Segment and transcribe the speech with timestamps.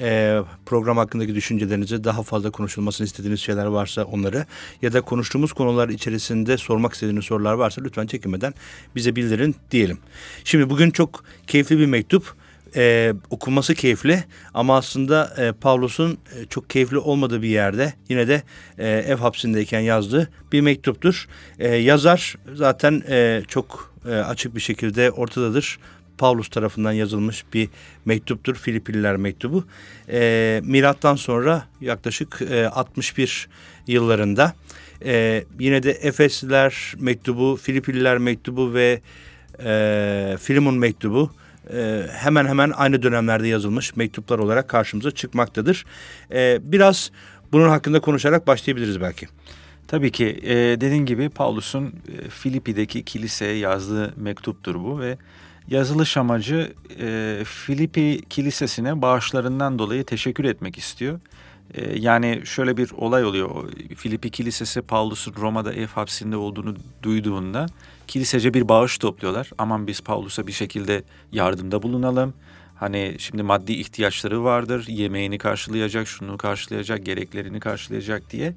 [0.00, 4.46] Ee, program hakkındaki düşüncelerinizi daha fazla konuşulmasını istediğiniz şeyler varsa onları
[4.82, 8.54] ya da konuştuğumuz konular içerisinde sormak istediğiniz sorular varsa lütfen çekinmeden
[8.96, 9.98] bize bildirin diyelim.
[10.44, 12.34] Şimdi bugün çok keyifli bir mektup.
[12.76, 14.24] Ee, okunması keyifli
[14.54, 18.42] ama aslında e, Pavlus'un e, çok keyifli olmadığı bir yerde yine de
[18.78, 21.28] e, ev hapsindeyken yazdığı bir mektuptur.
[21.58, 25.78] E, yazar zaten e, çok e, açık bir şekilde ortadadır.
[26.18, 27.68] Paulus tarafından yazılmış bir
[28.04, 28.54] mektuptur.
[28.54, 29.64] Filipililer mektubu.
[30.08, 33.48] E, milattan sonra yaklaşık e, 61
[33.86, 34.54] yıllarında
[35.04, 39.00] e, yine de Efesliler mektubu, Filipililer mektubu ve
[39.64, 41.30] e, Filimon mektubu
[41.72, 45.84] e, hemen hemen aynı dönemlerde yazılmış mektuplar olarak karşımıza çıkmaktadır.
[46.32, 47.10] E, biraz
[47.52, 49.26] bunun hakkında konuşarak başlayabiliriz belki.
[49.88, 55.18] Tabii ki e, dediğin gibi Paulus'un e, Filipi'deki kiliseye yazdığı mektuptur bu ve
[55.68, 61.20] yazılış amacı e, Filipi kilisesine bağışlarından dolayı teşekkür etmek istiyor.
[61.74, 63.72] E, yani şöyle bir olay oluyor.
[63.96, 67.66] Filipi kilisesi Paulus'un Roma'da ev hapsinde olduğunu duyduğunda
[68.06, 69.50] kilisece bir bağış topluyorlar.
[69.58, 72.34] Aman biz Paulus'a bir şekilde yardımda bulunalım.
[72.74, 74.84] Hani şimdi maddi ihtiyaçları vardır.
[74.88, 78.54] Yemeğini karşılayacak, şunu karşılayacak, gereklerini karşılayacak diye.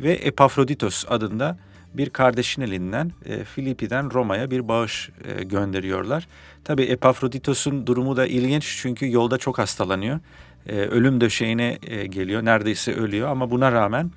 [0.00, 1.58] Ve Epafroditos adında
[1.94, 6.28] bir kardeşin elinden e, Filipi'den Roma'ya bir bağış e, gönderiyorlar.
[6.64, 10.20] Tabii Epafroditos'un durumu da ilginç çünkü yolda çok hastalanıyor.
[10.66, 14.10] E, ölüm döşeğine e, geliyor, neredeyse ölüyor ama buna rağmen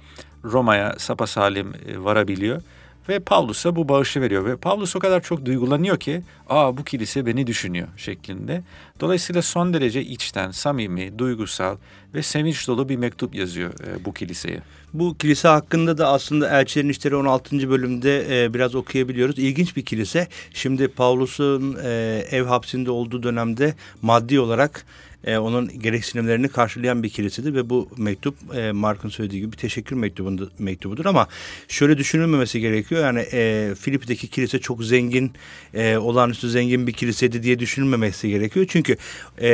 [0.44, 2.62] Roma'ya sapasalim e, varabiliyor.
[3.10, 7.26] Ve Pavlus'a bu bağışı veriyor ve Pavlus o kadar çok duygulanıyor ki aa bu kilise
[7.26, 8.64] beni düşünüyor şeklinde.
[9.00, 11.78] Dolayısıyla son derece içten, samimi, duygusal
[12.14, 14.62] ve sevinç dolu bir mektup yazıyor e, bu kiliseye.
[14.94, 17.70] Bu kilise hakkında da aslında Elçilerin İşleri 16.
[17.70, 19.40] bölümde e, biraz okuyabiliyoruz.
[19.40, 20.28] İlginç bir kilise.
[20.54, 21.90] Şimdi Pavlus'un e,
[22.32, 24.86] ev hapsinde olduğu dönemde maddi olarak
[25.26, 29.96] e, onun gereksinimlerini karşılayan bir kilisedir ve bu mektup e, Mark'ın söylediği gibi bir teşekkür
[29.96, 31.28] mektubunda, mektubudur ama
[31.68, 33.02] şöyle düşünülmemesi gerekiyor.
[33.02, 35.32] Yani e, Filip'teki kilise çok zengin,
[35.74, 38.66] e, olağanüstü zengin bir kiliseydi diye düşünülmemesi gerekiyor.
[38.70, 38.98] Çünkü
[39.42, 39.50] e,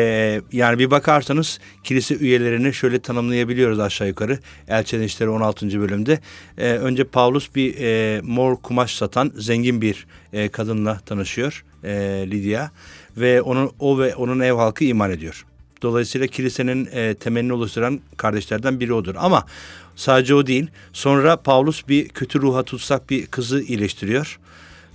[0.51, 4.39] yani bir bakarsanız kilise üyelerini şöyle tanımlayabiliyoruz aşağı yukarı.
[4.67, 5.81] Elçilerin İşleri 16.
[5.81, 6.19] bölümde.
[6.57, 11.65] E, önce Paulus bir e, mor kumaş satan zengin bir e, kadınla tanışıyor.
[11.83, 11.91] E,
[12.31, 12.69] Lydia
[13.17, 15.45] ve onun o ve onun ev halkı iman ediyor.
[15.81, 19.15] Dolayısıyla kilisenin e, temelini oluşturan kardeşlerden biri odur.
[19.17, 19.45] Ama
[19.95, 20.67] sadece o değil.
[20.93, 24.39] Sonra Paulus bir kötü ruha tutsak bir kızı iyileştiriyor.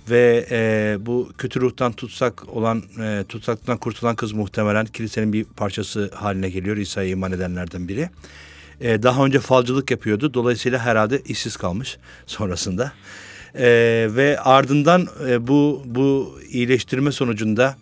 [0.09, 6.11] Ve e, bu kötü ruhtan tutsak olan, e, tutsaktan kurtulan kız muhtemelen kilisenin bir parçası
[6.15, 6.77] haline geliyor.
[6.77, 8.09] İsa'ya iman edenlerden biri.
[8.81, 10.33] E, daha önce falcılık yapıyordu.
[10.33, 12.91] Dolayısıyla herhalde işsiz kalmış sonrasında.
[13.55, 13.67] E,
[14.11, 17.75] ve ardından e, bu bu iyileştirme sonucunda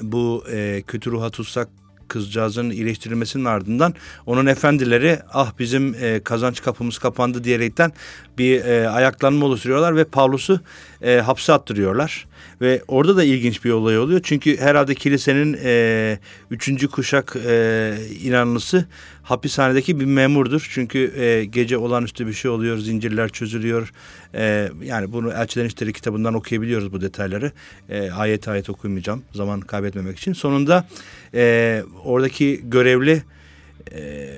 [0.00, 1.68] bu e, kötü ruha tutsak
[2.10, 3.94] kızcağızın iyileştirilmesinin ardından
[4.26, 7.92] onun efendileri ah bizim e, kazanç kapımız kapandı diyerekten
[8.38, 10.60] bir e, ayaklanma oluşturuyorlar ve Pavlus'u
[11.02, 12.26] e, hapse attırıyorlar.
[12.60, 14.20] Ve orada da ilginç bir olay oluyor.
[14.24, 16.18] Çünkü herhalde kilisenin e,
[16.50, 18.86] üçüncü kuşak e, inanlısı
[19.30, 20.68] hapishanedeki bir memurdur.
[20.70, 23.92] Çünkü e, gece olağanüstü bir şey oluyor, zincirler çözülüyor.
[24.34, 27.52] E, yani bunu Elçilerin İşleri kitabından okuyabiliyoruz bu detayları.
[27.88, 30.32] E, ayet ayet okumayacağım zaman kaybetmemek için.
[30.32, 30.88] Sonunda
[31.34, 33.22] e, oradaki görevli
[33.92, 34.30] e,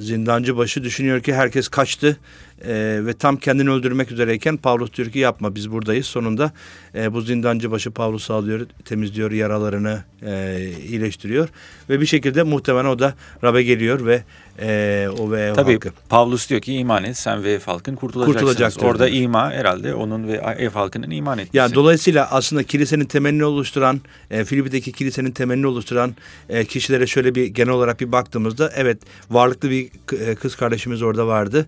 [0.00, 2.16] zindancı başı düşünüyor ki herkes kaçtı
[2.64, 6.06] e, ve tam kendini öldürmek üzereyken Pavlus ki yapma biz buradayız.
[6.06, 6.52] Sonunda
[6.94, 11.48] e, bu zindancı başı Pavlus'u alıyor, temizliyor, yaralarını e, iyileştiriyor
[11.90, 13.14] ve bir şekilde muhtemelen o da
[13.44, 14.22] Rab'e geliyor ve
[14.60, 15.90] e, o ev Tabii halkı.
[16.08, 18.40] Pavlus diyor ki iman et sen ve ev halkın kurtulacaksınız.
[18.40, 19.22] Kurtulacaktır Orada diyor.
[19.22, 21.56] ima herhalde onun ve ev halkının iman etmesi.
[21.56, 26.14] Yani dolayısıyla aslında kilisenin temelini oluşturan, e, Filipi'deki kilisenin temelini oluşturan
[26.48, 28.98] e, kişilere şöyle bir genel olarak bir baktığımızda evet
[29.30, 29.88] varlıklı bir
[30.20, 31.66] e, kız kardeşimiz orada vardı.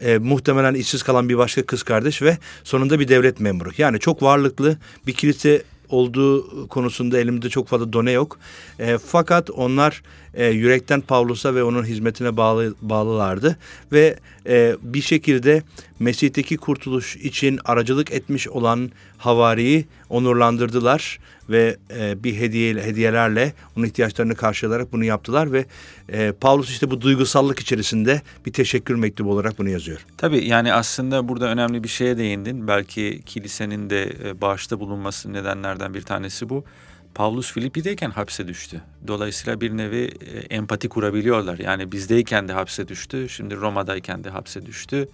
[0.00, 3.70] E, muhtemelen işsiz kalan bir başka kız kardeş ve sonunda bir devlet memuru.
[3.78, 4.76] Yani çok varlıklı
[5.06, 8.38] bir kilise olduğu konusunda elimde çok fazla done yok.
[8.78, 10.02] E, fakat onlar
[10.36, 13.56] e, yürekten Pavlus'a ve onun hizmetine bağlı bağlılardı
[13.92, 14.16] ve
[14.46, 15.62] e, bir şekilde
[15.98, 21.18] Mesih'teki kurtuluş için aracılık etmiş olan havariyi onurlandırdılar
[21.50, 25.64] ve e, bir hediye hediyelerle onun ihtiyaçlarını karşılayarak bunu yaptılar ve
[26.08, 29.98] e, Pavlus işte bu duygusallık içerisinde bir teşekkür mektubu olarak bunu yazıyor.
[30.16, 32.68] Tabii yani aslında burada önemli bir şeye değindin.
[32.68, 36.64] Belki kilisenin de e, bağışta bulunması nedenlerden bir tanesi bu.
[37.14, 38.80] Pavlus Filipi'deyken hapse düştü.
[39.06, 41.58] Dolayısıyla bir nevi e, empati kurabiliyorlar.
[41.58, 43.28] Yani bizdeyken de hapse düştü.
[43.28, 45.08] Şimdi Roma'dayken de hapse düştü.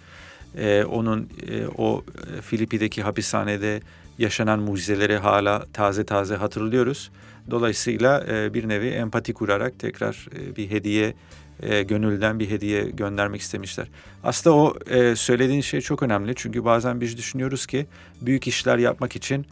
[0.57, 2.05] E, onun e, o
[2.39, 3.81] e, Filipi'deki hapishanede
[4.19, 7.11] yaşanan mucizeleri hala taze taze hatırlıyoruz.
[7.51, 11.15] Dolayısıyla e, bir nevi empati kurarak tekrar e, bir hediye
[11.63, 13.89] e, gönülden bir hediye göndermek istemişler.
[14.25, 17.87] Aslında o e, söylediğin şey çok önemli çünkü bazen biz düşünüyoruz ki
[18.21, 19.47] büyük işler yapmak için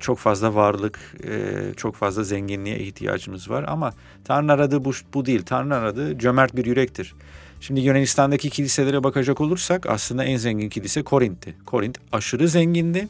[0.00, 3.94] çok fazla varlık, e, çok fazla zenginliğe ihtiyacımız var ama
[4.24, 5.42] Tanrı aradığı bu, bu değil.
[5.42, 7.14] Tanrı aradığı cömert bir yürektir.
[7.60, 11.54] Şimdi Yunanistan'daki kiliselere bakacak olursak aslında en zengin kilise Korint'ti.
[11.66, 13.08] Korint aşırı zengindi.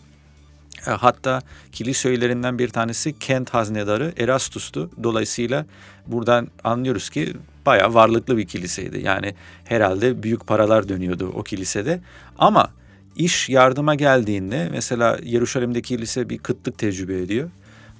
[0.86, 1.42] E, Hatta
[1.72, 4.90] kilise üyelerinden bir tanesi kent haznedarı Erastus'tu.
[5.02, 5.66] Dolayısıyla
[6.06, 7.36] buradan anlıyoruz ki
[7.66, 9.00] bayağı varlıklı bir kiliseydi.
[9.00, 9.34] Yani
[9.64, 12.00] herhalde büyük paralar dönüyordu o kilisede.
[12.38, 12.68] Ama
[13.16, 17.50] iş yardıma geldiğinde mesela Yeruşalim'deki kilise bir kıtlık tecrübe ediyor.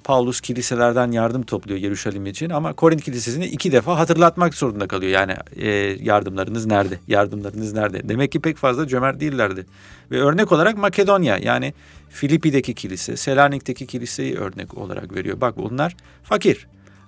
[0.03, 5.11] Paulus kiliselerden yardım topluyor Yeruşalim için ama Korint kilisesini iki defa hatırlatmak zorunda kalıyor.
[5.11, 5.69] Yani e,
[6.01, 6.99] yardımlarınız nerede?
[7.07, 8.09] Yardımlarınız nerede?
[8.09, 9.65] Demek ki pek fazla cömert değillerdi.
[10.11, 11.73] Ve örnek olarak Makedonya yani
[12.09, 15.41] Filipi'deki kilise, Selanik'teki kiliseyi örnek olarak veriyor.
[15.41, 16.67] Bak bunlar fakir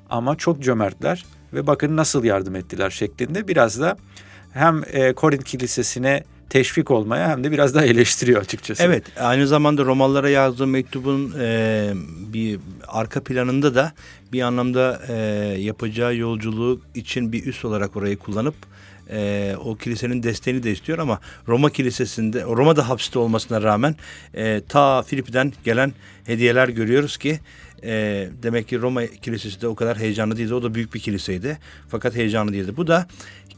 [0.09, 3.97] ama çok cömertler ve bakın nasıl yardım ettiler şeklinde biraz da
[4.53, 8.83] hem e, Korint kilisesine teşvik olmaya hem de biraz daha eleştiriyor açıkçası.
[8.83, 11.91] Evet aynı zamanda Romalılara yazdığı mektubun e,
[12.33, 13.93] bir arka planında da
[14.31, 15.13] bir anlamda e,
[15.59, 18.55] yapacağı yolculuğu için bir üs olarak orayı kullanıp
[19.11, 23.95] e, o kilisenin desteğini de istiyor ama Roma kilisesinde Roma'da hapiste olmasına rağmen
[24.33, 25.93] e, ta Filip'ten gelen
[26.25, 27.39] hediyeler görüyoruz ki
[27.83, 30.53] e, demek ki Roma kilisesi de o kadar heyecanlı değildi.
[30.53, 31.57] O da büyük bir kiliseydi.
[31.89, 32.77] Fakat heyecanlı değildi.
[32.77, 33.07] Bu da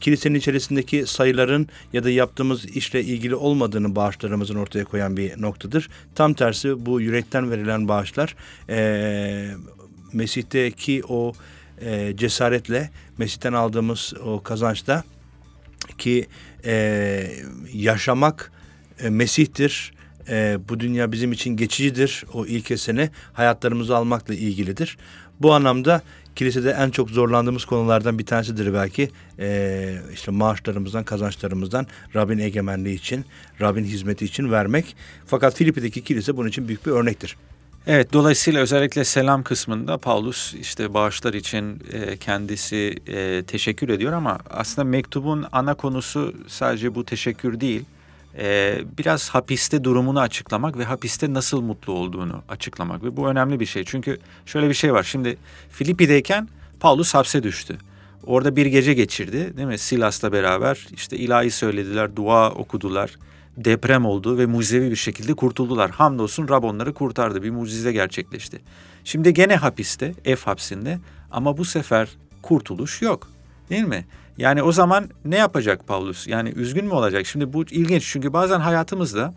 [0.02, 5.88] kilisenin içerisindeki sayıların ya da yaptığımız işle ilgili olmadığını bağışlarımızın ortaya koyan bir noktadır.
[6.14, 8.36] Tam tersi bu yürekten verilen bağışlar
[8.68, 9.50] e,
[10.12, 11.32] Mesih'teki o
[11.80, 15.04] e, cesaretle Mesih'ten aldığımız o kazançta
[15.98, 16.26] ki
[16.64, 17.26] e,
[17.72, 18.52] yaşamak
[19.00, 19.92] e, Mesih'tir.
[20.28, 22.24] E, bu dünya bizim için geçicidir.
[22.32, 24.98] O ilkesini hayatlarımızı almakla ilgilidir.
[25.40, 26.02] Bu anlamda
[26.36, 29.10] kilisede en çok zorlandığımız konulardan bir tanesidir belki.
[29.38, 31.86] E, işte maaşlarımızdan, kazançlarımızdan
[32.16, 33.24] Rabbin egemenliği için,
[33.60, 34.96] Rabbin hizmeti için vermek.
[35.26, 37.36] Fakat Filipi'deki kilise bunun için büyük bir örnektir.
[37.86, 44.38] Evet dolayısıyla özellikle selam kısmında Paulus işte bağışlar için e, kendisi e, teşekkür ediyor ama
[44.50, 47.84] aslında mektubun ana konusu sadece bu teşekkür değil.
[48.38, 53.66] E, biraz hapiste durumunu açıklamak ve hapiste nasıl mutlu olduğunu açıklamak ve bu önemli bir
[53.66, 53.84] şey.
[53.84, 55.36] Çünkü şöyle bir şey var şimdi
[55.70, 56.48] Filipi'deyken
[56.80, 57.78] Paulus hapse düştü.
[58.26, 63.16] Orada bir gece geçirdi değil mi Silas'la beraber işte ilahi söylediler, dua okudular
[63.56, 65.90] deprem oldu ve mucizevi bir şekilde kurtuldular.
[65.90, 67.42] Hamdolsun Rab onları kurtardı.
[67.42, 68.60] Bir mucize gerçekleşti.
[69.04, 70.98] Şimdi gene hapiste, ev hapsinde
[71.30, 72.08] ama bu sefer
[72.42, 73.30] kurtuluş yok.
[73.70, 74.04] Değil mi?
[74.38, 76.26] Yani o zaman ne yapacak Paulus?
[76.26, 77.26] Yani üzgün mü olacak?
[77.26, 79.34] Şimdi bu ilginç çünkü bazen hayatımızda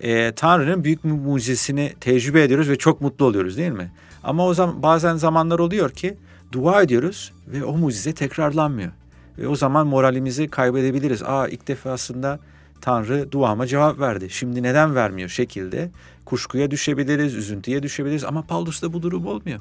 [0.00, 3.92] e, Tanrı'nın büyük mucizesini tecrübe ediyoruz ve çok mutlu oluyoruz değil mi?
[4.24, 6.16] Ama o zaman bazen zamanlar oluyor ki
[6.52, 8.92] dua ediyoruz ve o mucize tekrarlanmıyor.
[9.38, 11.22] Ve o zaman moralimizi kaybedebiliriz.
[11.22, 12.38] Aa ilk defasında
[12.80, 14.30] Tanrı duama cevap verdi.
[14.30, 15.90] Şimdi neden vermiyor şekilde?
[16.24, 19.60] Kuşkuya düşebiliriz, üzüntüye düşebiliriz ama Paulus'ta bu durum olmuyor.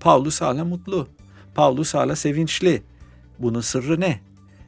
[0.00, 1.08] Paulus hala mutlu.
[1.54, 2.82] Paulus hala sevinçli.
[3.38, 4.20] Bunun sırrı ne?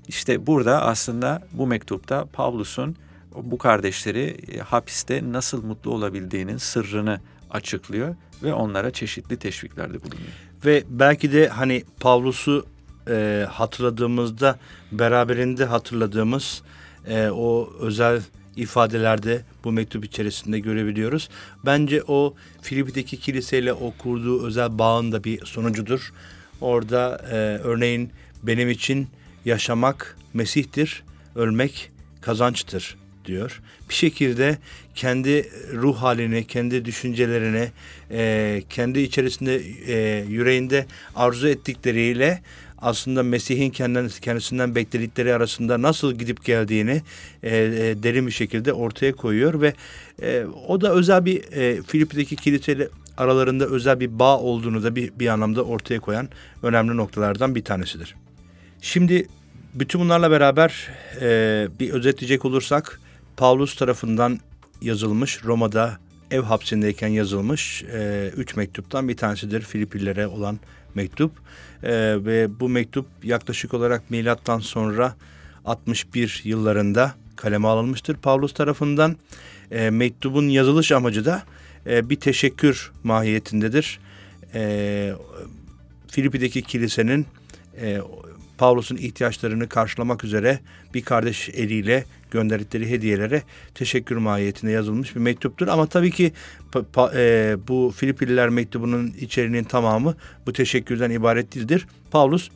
[0.08, 2.96] İşte burada aslında bu mektupta Paulus'un
[3.34, 10.32] bu kardeşleri e, hapiste nasıl mutlu olabildiğinin sırrını açıklıyor ve onlara çeşitli teşviklerde bulunuyor.
[10.64, 12.66] Ve belki de hani Pavlus'u
[13.08, 14.58] e, hatırladığımızda
[14.92, 16.62] beraberinde hatırladığımız
[17.06, 18.22] e, o özel
[18.56, 21.28] ifadelerde bu mektup içerisinde görebiliyoruz.
[21.66, 26.12] Bence o Filip'teki kiliseyle o kurduğu özel bağın da bir sonucudur.
[26.60, 28.12] Orada e, örneğin
[28.42, 29.08] benim için
[29.44, 31.02] yaşamak Mesih'tir,
[31.34, 33.60] ölmek kazançtır diyor.
[33.88, 34.58] Bir şekilde
[34.94, 37.68] kendi ruh halini, kendi düşüncelerini,
[38.10, 42.42] e, kendi içerisinde e, yüreğinde arzu ettikleriyle
[42.78, 43.70] aslında Mesih'in
[44.20, 47.02] kendisinden bekledikleri arasında nasıl gidip geldiğini
[47.42, 49.74] e, e, derin bir şekilde ortaya koyuyor ve
[50.22, 55.12] e, o da özel bir e, Filip'teki kiliseyle aralarında özel bir bağ olduğunu da bir,
[55.18, 56.28] bir anlamda ortaya koyan
[56.62, 58.14] önemli noktalardan bir tanesidir.
[58.80, 59.28] Şimdi
[59.74, 60.88] bütün bunlarla beraber
[61.20, 63.00] e, bir özetleyecek olursak
[63.36, 64.38] Paulus tarafından
[64.82, 65.98] yazılmış Roma'da
[66.30, 70.58] ev hapsindeyken yazılmış e, üç mektuptan bir tanesidir Filipillere olan
[70.94, 71.32] mektup
[71.82, 71.90] e,
[72.24, 75.14] ve bu mektup yaklaşık olarak milattan sonra
[75.64, 79.16] 61 yıllarında kaleme alınmıştır Paulus tarafından.
[79.70, 81.42] E, mektubun yazılış amacı da
[81.86, 84.00] e, bir teşekkür mahiyetindedir.
[84.54, 85.12] E,
[86.08, 87.26] Filipi'deki kilisenin
[87.80, 88.00] e,
[88.60, 90.58] Paulus'un ihtiyaçlarını karşılamak üzere
[90.94, 93.42] bir kardeş eliyle gönderdikleri hediyelere
[93.74, 95.68] teşekkür mahiyetinde yazılmış bir mektuptur.
[95.68, 96.32] Ama tabii ki
[97.14, 100.14] e, bu Filipililer mektubunun içeriğinin tamamı
[100.46, 101.86] bu teşekkürden ibaret değildir.
[102.10, 102.50] Paulus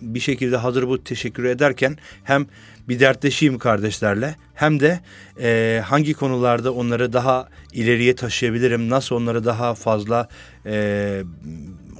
[0.00, 2.46] bir şekilde hazır bu teşekkür ederken hem
[2.88, 5.00] bir dertleşeyim kardeşlerle hem de
[5.40, 10.28] e, hangi konularda onları daha ileriye taşıyabilirim, nasıl onları daha fazla
[10.66, 11.22] e,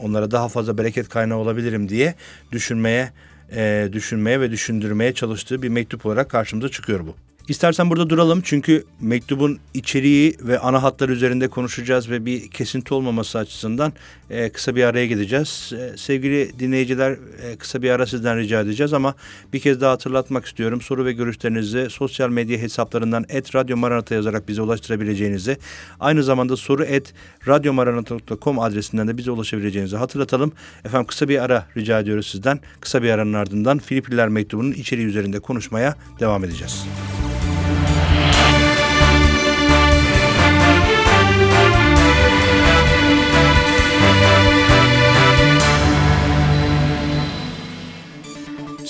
[0.03, 2.15] onlara daha fazla bereket kaynağı olabilirim diye
[2.53, 3.11] düşünmeye
[3.53, 7.17] e, düşünmeye ve düşündürmeye çalıştığı bir mektup olarak karşımıza çıkıyor bu.
[7.49, 13.39] İstersen burada duralım çünkü mektubun içeriği ve ana hatlar üzerinde konuşacağız ve bir kesinti olmaması
[13.39, 13.93] açısından
[14.31, 15.73] e, kısa bir araya gideceğiz.
[15.79, 19.15] E, sevgili dinleyiciler e, kısa bir ara sizden rica edeceğiz ama
[19.53, 20.81] bir kez daha hatırlatmak istiyorum.
[20.81, 23.77] Soru ve görüşlerinizi sosyal medya hesaplarından et Radyo
[24.11, 25.57] yazarak bize ulaştırabileceğinizi
[26.01, 27.15] aynı zamanda soru et
[27.49, 30.53] radyomaranata.com adresinden de bize ulaşabileceğinizi hatırlatalım.
[30.85, 32.61] Efendim kısa bir ara rica ediyoruz sizden.
[32.81, 36.87] Kısa bir aranın ardından Filipinler mektubunun içeriği üzerinde konuşmaya devam edeceğiz.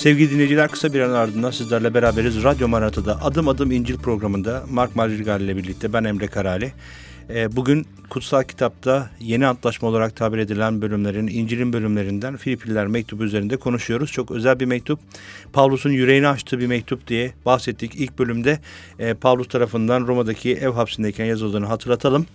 [0.03, 2.43] Sevgili dinleyiciler kısa bir an ardından sizlerle beraberiz.
[2.43, 6.71] Radyo Marata'da Adım Adım İncil programında Mark Madrigal ile birlikte ben Emre Karali.
[7.29, 13.57] Ee, bugün Kutsal Kitap'ta yeni antlaşma olarak tabir edilen bölümlerin, İncil'in bölümlerinden Filipiller mektubu üzerinde
[13.57, 14.11] konuşuyoruz.
[14.11, 14.99] Çok özel bir mektup.
[15.53, 17.95] Pavlus'un yüreğini açtığı bir mektup diye bahsettik.
[17.95, 18.59] İlk bölümde
[18.99, 22.25] e, Pavlus tarafından Roma'daki ev hapsindeyken yazıldığını hatırlatalım.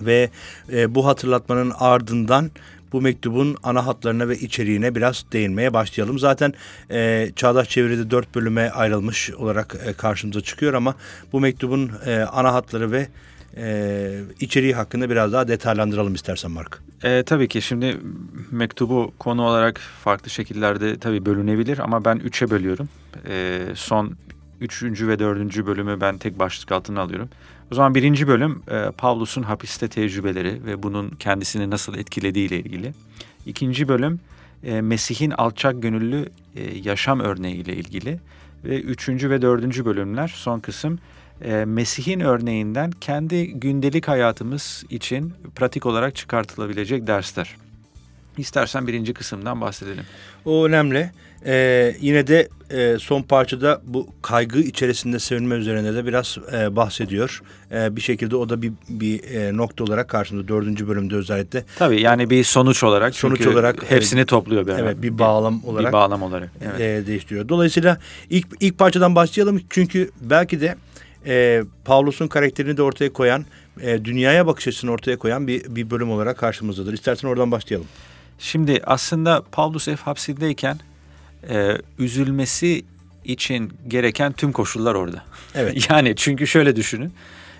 [0.00, 0.30] Ve
[0.72, 2.50] e, bu hatırlatmanın ardından
[2.92, 6.18] bu mektubun ana hatlarına ve içeriğine biraz değinmeye başlayalım.
[6.18, 6.54] Zaten
[6.90, 10.94] e, Çağdaş Çeviri'de dört bölüme ayrılmış olarak e, karşımıza çıkıyor ama
[11.32, 13.08] bu mektubun e, ana hatları ve
[13.56, 16.82] e, içeriği hakkında biraz daha detaylandıralım istersen Mark.
[17.02, 17.96] E, tabii ki şimdi
[18.50, 22.88] mektubu konu olarak farklı şekillerde tabii bölünebilir ama ben üçe bölüyorum.
[23.28, 24.16] E, son
[24.60, 27.28] üçüncü ve dördüncü bölümü ben tek başlık altına alıyorum.
[27.72, 32.92] O zaman birinci bölüm e, Pavlus'un hapiste tecrübeleri ve bunun kendisini nasıl etkilediği ile ilgili.
[33.46, 34.20] İkinci bölüm
[34.64, 38.20] e, Mesih'in alçak gönüllü e, yaşam örneği ile ilgili.
[38.64, 40.98] Ve üçüncü ve dördüncü bölümler son kısım
[41.44, 47.56] e, Mesih'in örneğinden kendi gündelik hayatımız için pratik olarak çıkartılabilecek dersler.
[48.38, 50.04] İstersen birinci kısımdan bahsedelim.
[50.44, 51.10] O önemli.
[51.46, 57.42] Ee, yine de e, son parçada bu kaygı içerisinde sevinme üzerine de biraz e, bahsediyor.
[57.72, 61.64] E, bir şekilde o da bir, bir e, nokta olarak karşımda dördüncü bölümde özellikle.
[61.78, 63.16] Tabii yani bir sonuç olarak.
[63.16, 63.90] Sonuç olarak.
[63.90, 64.66] Hepsini evet, topluyor.
[64.66, 65.88] Bir evet bir bağlam olarak.
[65.88, 66.50] Bir bağlam olarak.
[66.64, 66.80] Evet.
[66.80, 67.48] E, değiştiriyor.
[67.48, 67.98] Dolayısıyla
[68.30, 69.60] ilk, ilk parçadan başlayalım.
[69.70, 70.74] Çünkü belki de
[71.26, 73.44] e, Pavlus'un karakterini de ortaya koyan,
[73.80, 76.92] e, dünyaya bakış açısını ortaya koyan bir, bir bölüm olarak karşımızdadır.
[76.92, 77.86] İstersen oradan başlayalım.
[78.38, 80.78] Şimdi aslında Pavlus ev hapsindeyken
[81.48, 82.84] e, üzülmesi
[83.24, 85.22] için gereken tüm koşullar orada.
[85.54, 85.90] Evet.
[85.90, 87.12] yani çünkü şöyle düşünün.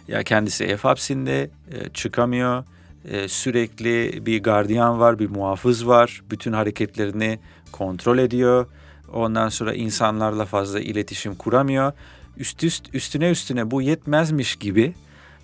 [0.09, 2.65] Ya kendisi ev hapsinde e, çıkamıyor.
[3.11, 6.23] E, sürekli bir gardiyan var, bir muhafız var.
[6.31, 7.39] Bütün hareketlerini
[7.73, 8.67] kontrol ediyor.
[9.13, 11.93] Ondan sonra insanlarla fazla iletişim kuramıyor.
[12.37, 14.95] Üst üst üstüne üstüne bu yetmezmiş gibi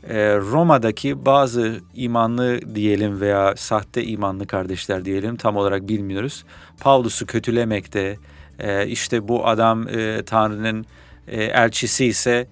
[0.08, 6.44] e, Roma'daki bazı imanlı diyelim veya sahte imanlı kardeşler diyelim tam olarak bilmiyoruz.
[6.80, 8.16] Paulus'u kötülemekte.
[8.58, 10.86] E, işte bu adam e, Tanrı'nın
[11.28, 12.48] e, elçisi ise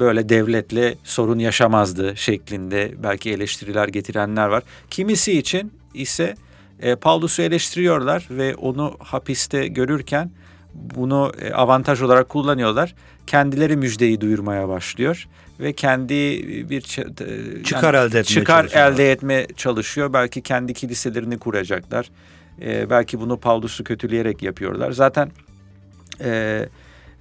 [0.00, 4.62] böyle devletle sorun yaşamazdı şeklinde belki eleştiriler getirenler var.
[4.90, 6.34] Kimisi için ise
[6.80, 10.30] e, Paulus'u eleştiriyorlar ve onu hapiste görürken
[10.74, 12.94] bunu avantaj olarak kullanıyorlar.
[13.26, 15.28] Kendileri müjdeyi duyurmaya başlıyor
[15.60, 16.14] ve kendi
[16.70, 16.80] bir
[17.64, 20.12] çıkar yani, elde etmeye çıkar elde etme çalışıyor.
[20.12, 22.10] Belki kendi kiliselerini kuracaklar.
[22.62, 24.92] E, belki bunu Paulus'u kötüleyerek yapıyorlar.
[24.92, 25.30] Zaten
[26.20, 26.68] e,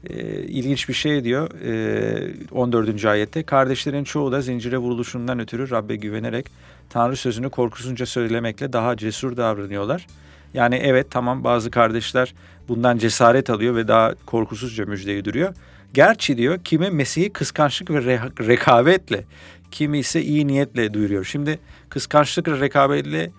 [0.10, 3.06] e, ilginç bir şey diyor e, 14.
[3.06, 3.44] ayette.
[3.44, 6.46] Kardeşlerin çoğu da zincire vuruluşundan ötürü Rabbe güvenerek
[6.89, 10.08] Tanrı sözünü korkusuzca söylemekle daha cesur davranıyorlar.
[10.53, 12.34] Yani evet tamam bazı kardeşler
[12.67, 15.53] bundan cesaret alıyor ve daha korkusuzca müjdeyi duruyor.
[15.94, 19.24] Gerçi diyor kimi Mesih'i kıskançlık ve re- rekabetle,
[19.72, 21.25] kimi ise iyi niyetle duyuruyor.
[21.25, 23.32] Şimdi kıskançlık ve rekabetle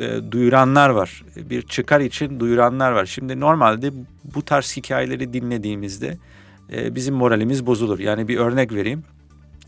[0.00, 1.24] e, duyuranlar var.
[1.36, 3.06] Bir çıkar için duyuranlar var.
[3.06, 3.90] Şimdi normalde
[4.34, 6.18] bu tarz hikayeleri dinlediğimizde
[6.72, 7.98] e, bizim moralimiz bozulur.
[7.98, 9.04] Yani bir örnek vereyim.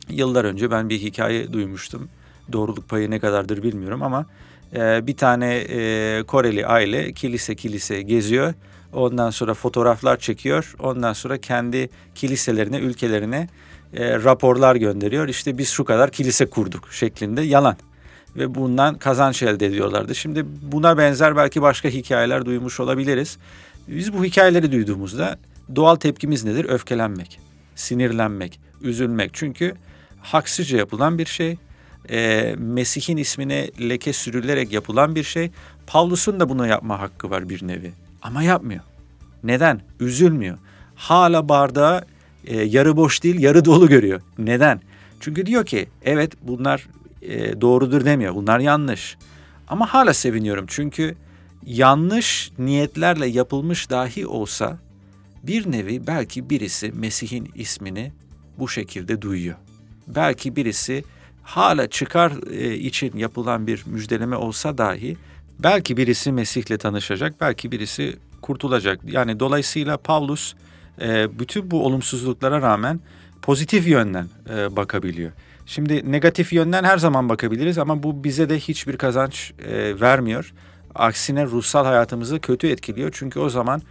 [0.08, 2.08] Yıllar önce ben bir hikaye duymuştum.
[2.52, 4.26] Doğruluk payı ne kadardır bilmiyorum ama
[4.74, 8.54] e, bir tane e, Koreli aile kilise kilise geziyor.
[8.92, 10.74] Ondan sonra fotoğraflar çekiyor.
[10.78, 13.48] Ondan sonra kendi kiliselerine, ülkelerine
[13.94, 15.28] e, raporlar gönderiyor.
[15.28, 17.76] İşte biz şu kadar kilise kurduk şeklinde yalan
[18.36, 20.14] ve bundan kazanç elde ediyorlardı.
[20.14, 23.38] Şimdi buna benzer belki başka hikayeler duymuş olabiliriz.
[23.88, 25.38] Biz bu hikayeleri duyduğumuzda
[25.76, 26.66] doğal tepkimiz nedir?
[26.68, 27.40] Öfkelenmek,
[27.74, 29.30] sinirlenmek, üzülmek.
[29.32, 29.74] Çünkü
[30.22, 31.58] haksızca yapılan bir şey.
[32.10, 35.50] E, Mesih'in ismine leke sürülerek yapılan bir şey.
[35.86, 37.92] Pavlus'un da bunu yapma hakkı var bir nevi.
[38.22, 38.80] Ama yapmıyor.
[39.44, 39.80] Neden?
[40.00, 40.58] Üzülmüyor.
[40.94, 42.04] Hala bardağı
[42.46, 44.20] e, yarı boş değil yarı dolu görüyor.
[44.38, 44.80] Neden?
[45.20, 46.88] Çünkü diyor ki evet bunlar
[47.22, 48.34] e, doğrudur demiyor.
[48.34, 49.16] Bunlar yanlış.
[49.68, 51.16] Ama hala seviniyorum çünkü
[51.66, 54.78] yanlış niyetlerle yapılmış dahi olsa
[55.42, 58.12] bir nevi belki birisi Mesih'in ismini
[58.58, 59.56] bu şekilde duyuyor.
[60.08, 61.04] Belki birisi
[61.42, 65.16] hala çıkar e, için yapılan bir müjdeleme olsa dahi
[65.62, 69.00] belki birisi Mesih'le tanışacak, belki birisi kurtulacak.
[69.04, 70.54] Yani dolayısıyla Paulus
[71.00, 73.00] e, bütün bu olumsuzluklara rağmen
[73.42, 75.30] pozitif yönden e, bakabiliyor.
[75.66, 80.52] Şimdi negatif yönden her zaman bakabiliriz ama bu bize de hiçbir kazanç e, vermiyor.
[80.94, 83.10] Aksine ruhsal hayatımızı kötü etkiliyor.
[83.12, 83.82] Çünkü o zaman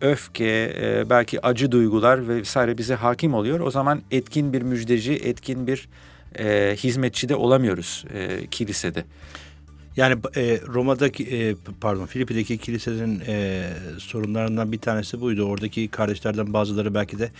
[0.00, 0.74] öfke,
[1.10, 3.60] belki acı duygular vesaire bize hakim oluyor.
[3.60, 5.88] O zaman etkin bir müjdeci, etkin bir
[6.38, 8.04] e, hizmetçi de olamıyoruz
[8.50, 9.04] kilisede.
[9.96, 15.42] Yani e, Roma'daki e, pardon Filipi'deki kiliselerin e, sorunlarından bir tanesi buydu.
[15.42, 17.30] Oradaki kardeşlerden bazıları belki de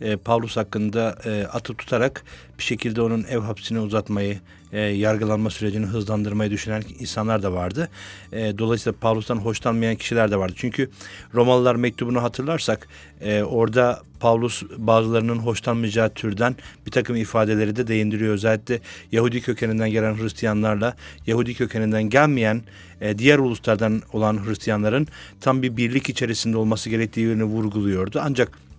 [0.00, 2.24] e, Paulus hakkında e, atıp tutarak
[2.58, 4.40] bir şekilde onun ev hapsini uzatmayı,
[4.72, 7.88] e, yargılanma sürecini hızlandırmayı düşünen insanlar da vardı.
[8.32, 10.52] E, dolayısıyla Paulus'tan hoşlanmayan kişiler de vardı.
[10.56, 10.90] Çünkü
[11.34, 12.88] Romalılar mektubunu hatırlarsak
[13.20, 16.56] e, orada Paulus bazılarının hoşlanmayacağı türden
[16.86, 18.34] bir takım ifadeleri de değindiriyor.
[18.34, 18.80] Özellikle
[19.12, 22.62] Yahudi kökeninden gelen Hristiyanlarla Yahudi kökeninden gelmeyen
[23.00, 25.06] e, diğer uluslardan olan Hristiyanların
[25.40, 28.20] tam bir birlik içerisinde olması gerektiğini vurguluyordu.
[28.24, 28.69] Ancak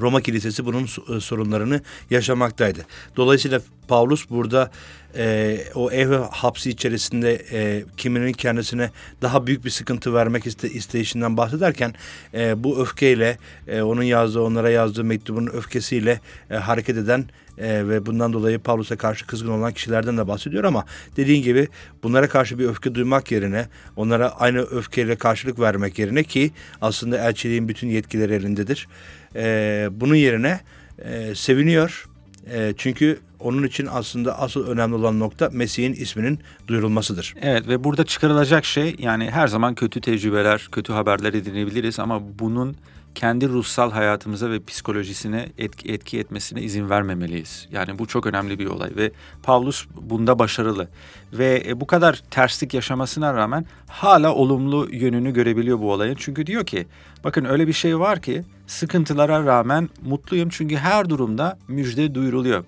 [0.00, 1.80] Roma Kilisesi bunun e, sorunlarını
[2.10, 2.86] yaşamaktaydı.
[3.16, 4.70] Dolayısıyla Paulus burada
[5.16, 8.90] e, o ev hapsi içerisinde e, kiminin kendisine
[9.22, 11.94] daha büyük bir sıkıntı vermek iste, isteyişinden bahsederken
[12.34, 17.24] e, bu öfkeyle e, onun yazdığı onlara yazdığı mektubun öfkesiyle e, hareket eden
[17.58, 20.84] e, ve bundan dolayı Paulus'a karşı kızgın olan kişilerden de bahsediyor ama
[21.16, 21.68] dediğin gibi
[22.02, 27.68] bunlara karşı bir öfke duymak yerine onlara aynı öfkeyle karşılık vermek yerine ki aslında elçiliğin
[27.68, 28.88] bütün yetkileri elindedir.
[29.36, 30.60] E, bunun yerine
[30.98, 32.08] e, seviniyor.
[32.52, 36.38] E, çünkü onun için aslında asıl önemli olan nokta Mesih'in isminin
[36.68, 37.34] duyurulmasıdır.
[37.42, 42.76] Evet ve burada çıkarılacak şey yani her zaman kötü tecrübeler, kötü haberler edinebiliriz ama bunun
[43.18, 47.68] kendi ruhsal hayatımıza ve psikolojisine etki, etki etmesine izin vermemeliyiz.
[47.72, 49.10] Yani bu çok önemli bir olay ve
[49.42, 50.88] Pavlus bunda başarılı.
[51.32, 56.16] Ve e, bu kadar terslik yaşamasına rağmen hala olumlu yönünü görebiliyor bu olayın.
[56.18, 56.86] Çünkü diyor ki
[57.24, 62.64] bakın öyle bir şey var ki sıkıntılara rağmen mutluyum çünkü her durumda müjde duyuruluyor.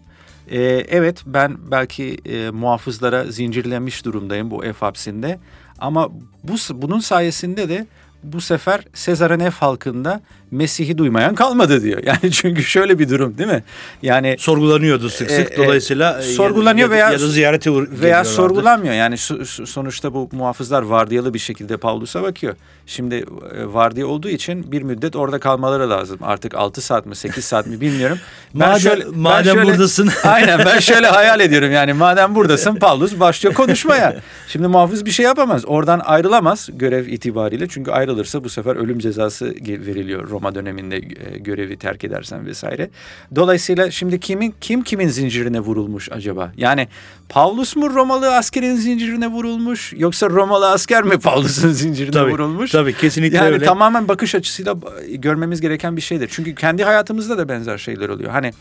[0.50, 5.38] Ee, evet ben belki e, muhafızlara zincirlenmiş durumdayım bu ev hapsinde
[5.78, 6.08] ama
[6.44, 7.86] bu bunun sayesinde de
[8.22, 12.02] bu sefer Sezar'ın ev halkında Mesih'i duymayan kalmadı diyor.
[12.10, 13.62] Yani çünkü şöyle bir durum değil mi?
[14.02, 15.52] Yani sorgulanıyordu sık sık.
[15.52, 18.94] E, dolayısıyla e, sorgulanıyor ya, veya ya da ziyarete veya sorgulanmıyor.
[18.94, 19.18] Yani
[19.66, 22.54] sonuçta bu muhafızlar vardiyalı bir şekilde Paulus'a bakıyor.
[22.90, 23.24] Şimdi e,
[23.72, 26.18] vardiya olduğu için bir müddet orada kalmaları lazım.
[26.22, 28.18] Artık 6 saat mi 8 saat mi bilmiyorum.
[28.54, 30.10] Ben madem şöyle, madem şöyle, buradasın.
[30.24, 34.16] aynen ben şöyle hayal ediyorum yani madem buradasın Pavlus başlıyor konuşmaya.
[34.48, 35.64] Şimdi muhafız bir şey yapamaz.
[35.66, 37.68] Oradan ayrılamaz görev itibariyle.
[37.68, 42.90] Çünkü ayrılırsa bu sefer ölüm cezası veriliyor Roma döneminde e, görevi terk edersen vesaire.
[43.34, 46.52] Dolayısıyla şimdi kimin kim kimin zincirine vurulmuş acaba?
[46.56, 46.88] Yani
[47.30, 52.70] Pavlus mu Romalı askerin zincirine vurulmuş yoksa Romalı asker mi Pavlus'un zincirine tabii, vurulmuş?
[52.70, 53.64] Tabii kesinlikle yani öyle.
[53.64, 54.76] tamamen bakış açısıyla
[55.08, 56.28] görmemiz gereken bir şeydir.
[56.32, 58.30] Çünkü kendi hayatımızda da benzer şeyler oluyor.
[58.30, 58.52] Hani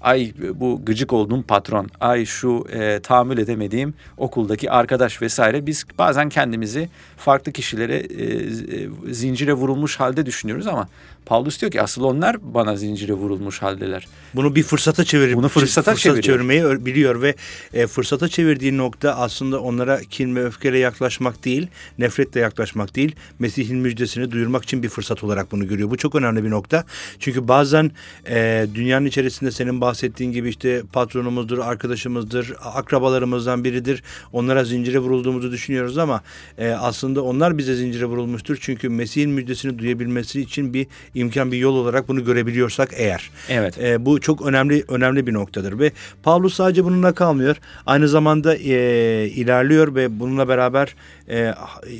[0.00, 6.28] ay bu gıcık olduğum patron, ay şu e, tahammül edemediğim okuldaki arkadaş vesaire biz bazen
[6.28, 10.88] kendimizi farklı kişilere e, e, zincire vurulmuş halde düşünüyoruz ama
[11.28, 14.06] Paulus diyor ki asıl onlar bana zincire vurulmuş haldeler.
[14.34, 17.34] Bunu bir fırsata çevirip bunu fırsata, fırsata çevirmeyi biliyor ve
[17.74, 21.66] e, fırsata çevirdiği nokta aslında onlara kin ve öfkeyle yaklaşmak değil,
[21.98, 25.90] nefretle yaklaşmak değil, Mesih'in müjdesini duyurmak için bir fırsat olarak bunu görüyor.
[25.90, 26.84] Bu çok önemli bir nokta.
[27.18, 27.90] Çünkü bazen
[28.28, 34.02] e, dünyanın içerisinde senin bahsettiğin gibi işte patronumuzdur, arkadaşımızdır, akrabalarımızdan biridir.
[34.32, 36.20] Onlara zincire vurulduğumuzu düşünüyoruz ama
[36.58, 38.58] e, aslında onlar bize zincire vurulmuştur.
[38.60, 43.30] Çünkü Mesih'in müjdesini duyabilmesi için bir imkan bir yol olarak bunu görebiliyorsak eğer.
[43.48, 43.78] Evet.
[43.78, 47.56] E, bu çok önemli önemli bir noktadır ve Pavlus sadece bununla kalmıyor.
[47.86, 50.94] Aynı zamanda e, ilerliyor ve bununla beraber
[51.28, 51.54] e,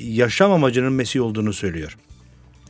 [0.04, 1.96] yaşam amacının Mesih olduğunu söylüyor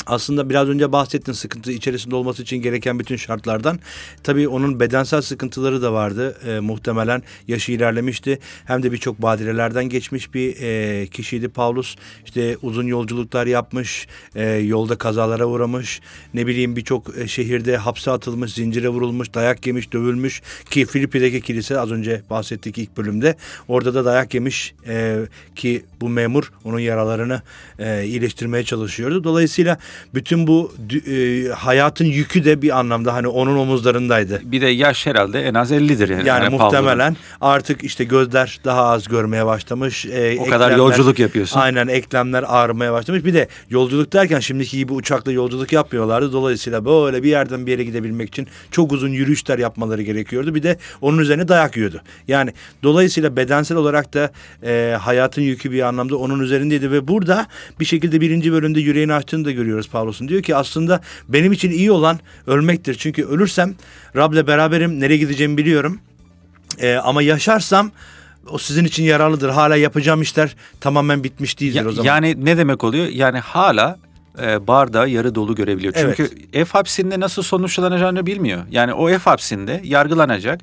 [0.09, 3.79] aslında biraz önce bahsettin sıkıntı içerisinde olması için gereken bütün şartlardan.
[4.23, 6.39] Tabii onun bedensel sıkıntıları da vardı.
[6.47, 8.39] E, muhtemelen yaşı ilerlemişti.
[8.65, 11.97] Hem de birçok badirelerden geçmiş bir e, kişiydi Paulus.
[12.25, 16.01] İşte uzun yolculuklar yapmış, e, yolda kazalara uğramış.
[16.35, 20.43] Ne bileyim birçok e, şehirde hapse atılmış, zincire vurulmuş, dayak yemiş, dövülmüş.
[20.71, 23.37] Ki Filipi'deki kilise az önce bahsettik ilk bölümde.
[23.69, 25.19] Orada da dayak yemiş e,
[25.57, 27.43] ki bu memur onun yaralarını
[27.79, 29.25] e, iyileştirmeye çalışıyordu.
[29.25, 29.79] Dolayısıyla
[30.15, 30.73] bütün bu
[31.07, 34.41] e, hayatın yükü de bir anlamda hani onun omuzlarındaydı.
[34.45, 36.29] Bir de yaş herhalde en az 50'dir yani.
[36.29, 40.07] Yani, muhtemelen artık işte gözler daha az görmeye başlamış.
[40.07, 41.61] E, o kadar yolculuk yapıyorsun.
[41.61, 43.25] Aynen eklemler ağrımaya başlamış.
[43.25, 46.33] Bir de yolculuk derken şimdiki gibi uçakla yolculuk yapmıyorlardı.
[46.33, 50.55] Dolayısıyla böyle bir yerden bir yere gidebilmek için çok uzun yürüyüşler yapmaları gerekiyordu.
[50.55, 52.01] Bir de onun üzerine dayak yiyordu.
[52.29, 54.31] Yani dolayısıyla bedensel olarak da
[54.63, 57.47] e, hayatın yükü bir anlamda onun üzerindeydi ve burada
[57.81, 60.29] bir şekilde birinci bölümde yüreğini açtığını da görüyoruz Johannes Pavlus'un.
[60.29, 62.95] Diyor ki aslında benim için iyi olan ölmektir.
[62.95, 63.75] Çünkü ölürsem
[64.17, 66.01] Rab'le beraberim nereye gideceğimi biliyorum.
[66.79, 67.91] Ee, ama yaşarsam
[68.51, 69.49] o sizin için yararlıdır.
[69.49, 72.07] Hala yapacağım işler tamamen bitmiş değildir ya, o zaman.
[72.07, 73.07] Yani ne demek oluyor?
[73.09, 73.99] Yani hala
[74.43, 75.95] e, bardağı yarı dolu görebiliyor.
[75.95, 76.55] Çünkü evet.
[76.55, 78.63] ev hapsinde nasıl sonuçlanacağını bilmiyor.
[78.71, 80.61] Yani o ev hapsinde yargılanacak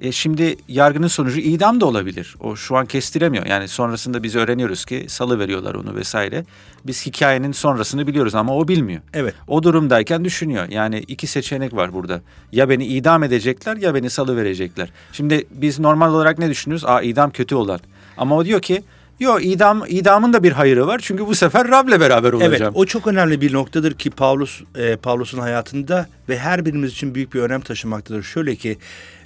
[0.00, 2.36] e şimdi yargının sonucu idam da olabilir.
[2.40, 3.46] O şu an kestiremiyor.
[3.46, 6.44] Yani sonrasında biz öğreniyoruz ki salı veriyorlar onu vesaire.
[6.86, 9.00] Biz hikayenin sonrasını biliyoruz ama o bilmiyor.
[9.14, 9.34] Evet.
[9.48, 10.68] O durumdayken düşünüyor.
[10.68, 12.20] Yani iki seçenek var burada.
[12.52, 14.88] Ya beni idam edecekler ya beni salı verecekler.
[15.12, 16.84] Şimdi biz normal olarak ne düşünüyoruz?
[16.84, 17.80] Aa idam kötü olan.
[18.16, 18.82] Ama o diyor ki
[19.20, 21.00] Yok idam idamın da bir hayırı var.
[21.02, 22.54] Çünkü bu sefer Rab'le beraber olacağım.
[22.56, 27.14] Evet o çok önemli bir noktadır ki Paulus e, Paulus'un hayatında ve her birimiz için
[27.14, 28.22] büyük bir önem taşımaktadır.
[28.22, 28.78] Şöyle ki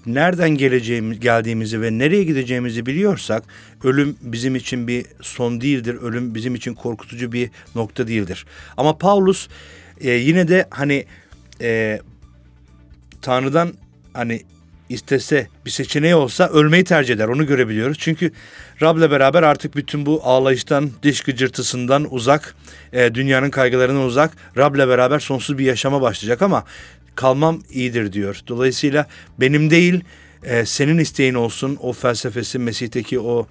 [0.07, 3.45] nereden geleceğimiz geldiğimizi ve nereye gideceğimizi biliyorsak
[3.85, 5.95] ölüm bizim için bir son değildir.
[5.95, 8.47] Ölüm bizim için korkutucu bir nokta değildir.
[8.77, 9.49] Ama Paulus
[10.01, 11.05] e, yine de hani
[11.61, 12.01] e,
[13.23, 13.73] Tanrı'dan
[14.13, 14.43] hani
[14.91, 17.29] istese bir seçeneği olsa ölmeyi tercih eder.
[17.29, 17.99] Onu görebiliyoruz.
[18.01, 18.33] Çünkü
[18.83, 22.55] Rab'le beraber artık bütün bu ağlayıştan, diş gıcırtısından uzak,
[22.93, 26.65] e, dünyanın kaygılarından uzak, Rab'le beraber sonsuz bir yaşama başlayacak ama
[27.15, 28.41] kalmam iyidir diyor.
[28.49, 29.07] Dolayısıyla
[29.41, 30.05] benim değil
[30.45, 33.47] e, senin isteğin olsun o felsefesi Mesih'teki o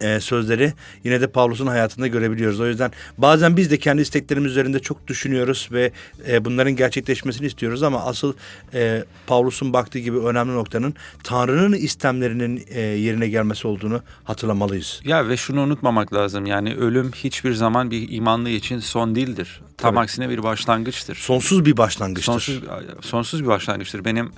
[0.00, 0.72] e, sözleri
[1.04, 2.60] yine de Pavlus'un hayatında görebiliyoruz.
[2.60, 5.92] O yüzden bazen biz de kendi isteklerimiz üzerinde çok düşünüyoruz ve
[6.28, 8.32] e, bunların gerçekleşmesini istiyoruz ama asıl
[8.74, 15.00] e, Pavlus'un baktığı gibi önemli noktanın Tanrı'nın istemlerinin e, yerine gelmesi olduğunu hatırlamalıyız.
[15.04, 19.60] Ya ve şunu unutmamak lazım yani ölüm hiçbir zaman bir imanlı için son değildir.
[19.76, 20.04] Tam Tabii.
[20.04, 21.14] aksine bir başlangıçtır.
[21.14, 22.32] Sonsuz bir başlangıçtır.
[22.32, 22.62] Sonsuz,
[23.00, 24.04] sonsuz bir başlangıçtır.
[24.04, 24.32] Benim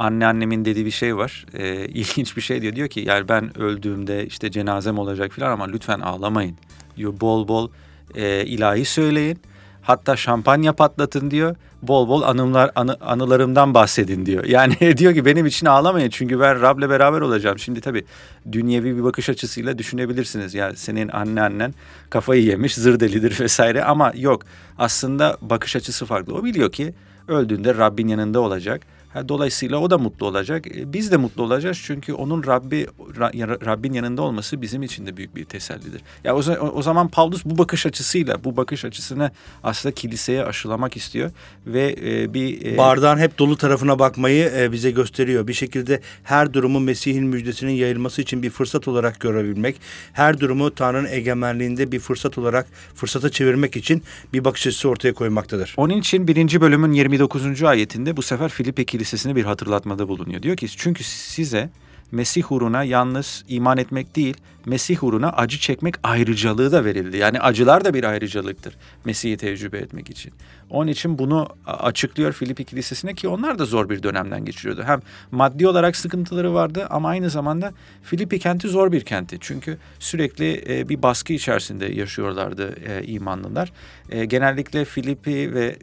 [0.00, 1.46] anneannemin dediği bir şey var.
[1.54, 2.76] E, ilginç bir şey diyor.
[2.76, 6.56] Diyor ki yani ben öldüğümde işte cenazem olacak falan ama lütfen ağlamayın.
[6.96, 7.70] Diyor bol bol
[8.14, 9.38] e, ilahi söyleyin.
[9.82, 11.56] Hatta şampanya patlatın diyor.
[11.82, 14.44] Bol bol anılar anı, anılarımdan bahsedin diyor.
[14.48, 17.58] Yani diyor ki benim için ağlamayın çünkü ben Rab'le beraber olacağım.
[17.58, 18.04] Şimdi tabii
[18.52, 20.54] dünyevi bir bakış açısıyla düşünebilirsiniz.
[20.54, 21.74] Yani senin anneannen
[22.10, 24.42] kafayı yemiş, zır delidir vesaire ama yok.
[24.78, 26.34] Aslında bakış açısı farklı.
[26.34, 26.94] O biliyor ki
[27.30, 28.82] Öldüğünde Rabbin yanında olacak.
[29.14, 30.66] Dolayısıyla o da mutlu olacak.
[30.76, 35.16] E, biz de mutlu olacağız çünkü onun Rabbi Ra- Rabbin yanında olması bizim için de
[35.16, 36.02] büyük bir tesellidir.
[36.24, 36.38] Ya o,
[36.74, 39.30] o zaman Paulus bu bakış açısıyla bu bakış açısını
[39.62, 41.30] aslında kiliseye aşılamak istiyor
[41.66, 42.78] ve e, bir e...
[42.78, 45.46] bardağın hep dolu tarafına bakmayı e, bize gösteriyor.
[45.46, 49.80] Bir şekilde her durumu Mesih'in müjdesinin yayılması için bir fırsat olarak görebilmek,
[50.12, 55.74] her durumu Tanrı'nın egemenliğinde bir fırsat olarak fırsata çevirmek için bir bakış açısı ortaya koymaktadır.
[55.76, 57.62] Onun için birinci bölümün 29.
[57.62, 60.42] ayetinde bu sefer Filipe Kilisesi'ne bir hatırlatmada bulunuyor.
[60.42, 61.70] Diyor ki çünkü size
[62.12, 64.36] Mesih uğruna yalnız iman etmek değil,
[64.66, 67.16] Mesih uğruna acı çekmek ayrıcalığı da verildi.
[67.16, 70.32] Yani acılar da bir ayrıcalıktır Mesih'i tecrübe etmek için.
[70.70, 74.82] Onun için bunu açıklıyor Filipi Kilisesi'ne ki onlar da zor bir dönemden geçiriyordu.
[74.86, 79.36] Hem maddi olarak sıkıntıları vardı ama aynı zamanda Filipi kenti zor bir kenti.
[79.40, 83.72] Çünkü sürekli e, bir baskı içerisinde yaşıyorlardı e, imanlılar.
[84.10, 85.76] E, genellikle Filipi ve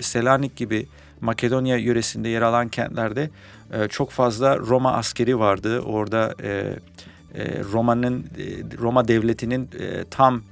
[0.00, 0.86] Selanik gibi
[1.20, 3.30] Makedonya yöresinde yer alan kentlerde
[3.72, 5.80] e, çok fazla Roma askeri vardı.
[5.80, 6.48] Orada e,
[7.34, 10.42] e, Roma'nın e, Roma devletinin e, tam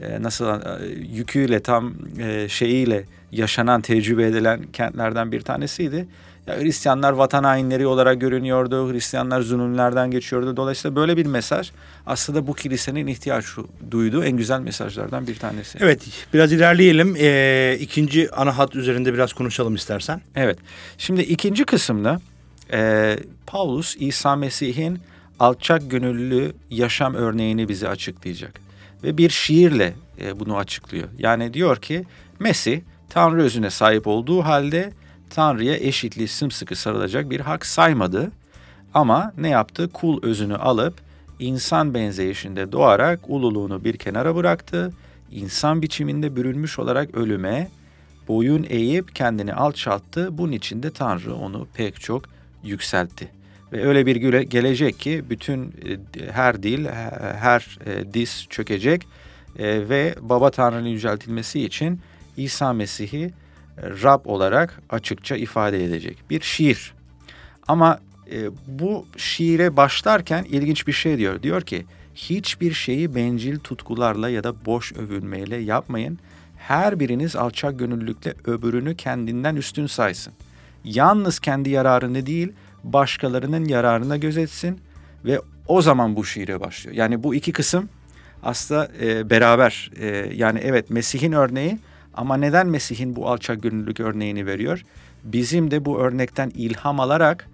[0.00, 6.06] e, nasıl e, yüküyle tam e, şeyiyle yaşanan tecrübe edilen kentlerden bir tanesiydi.
[6.46, 8.92] Ya, Hristiyanlar vatan hainleri olarak görünüyordu.
[8.92, 10.56] Hristiyanlar zulümlerden geçiyordu.
[10.56, 11.70] Dolayısıyla böyle bir mesaj
[12.06, 13.44] aslında bu kilisenin ihtiyaç
[13.90, 15.78] duyduğu en güzel mesajlardan bir tanesi.
[15.80, 16.02] Evet
[16.34, 17.16] biraz ilerleyelim.
[17.18, 20.20] Ee, ikinci ana hat üzerinde biraz konuşalım istersen.
[20.34, 20.58] Evet.
[20.98, 22.20] Şimdi ikinci kısımda
[22.72, 25.00] e, Paulus İsa Mesih'in
[25.40, 28.60] alçak gönüllü yaşam örneğini bize açıklayacak.
[29.02, 31.08] Ve bir şiirle e, bunu açıklıyor.
[31.18, 32.04] Yani diyor ki
[32.38, 32.80] Mesih
[33.10, 34.92] Tanrı özüne sahip olduğu halde
[35.34, 38.32] Tanrı'ya eşitliği sımsıkı sarılacak bir hak saymadı.
[38.94, 39.88] Ama ne yaptı?
[39.92, 40.94] Kul özünü alıp
[41.38, 44.92] insan benzeyişinde doğarak ululuğunu bir kenara bıraktı.
[45.32, 47.68] İnsan biçiminde bürünmüş olarak ölüme
[48.28, 50.38] boyun eğip kendini alçalttı.
[50.38, 52.24] Bunun için de Tanrı onu pek çok
[52.64, 53.28] yükseltti.
[53.72, 56.86] Ve öyle bir güle gelecek ki bütün e, her dil,
[57.38, 59.06] her e, diz çökecek
[59.58, 62.00] e, ve Baba Tanrı'nın yüceltilmesi için
[62.36, 63.32] İsa Mesih'i
[63.78, 66.94] Rab olarak açıkça ifade edecek bir şiir.
[67.68, 67.98] Ama
[68.32, 71.42] e, bu şiire başlarken ilginç bir şey diyor.
[71.42, 71.84] Diyor ki
[72.14, 76.18] hiçbir şeyi bencil tutkularla ya da boş övünmeyle yapmayın.
[76.56, 80.32] Her biriniz alçak gönüllülükle öbürünü kendinden üstün saysın.
[80.84, 82.52] Yalnız kendi yararını değil
[82.84, 84.80] başkalarının yararına gözetsin
[85.24, 86.96] ve o zaman bu şiire başlıyor.
[86.96, 87.88] Yani bu iki kısım
[88.42, 91.78] aslında e, beraber e, yani evet Mesih'in örneği
[92.16, 94.84] ama neden Mesih'in bu alçak gönüllülük örneğini veriyor?
[95.24, 97.48] Bizim de bu örnekten ilham alarak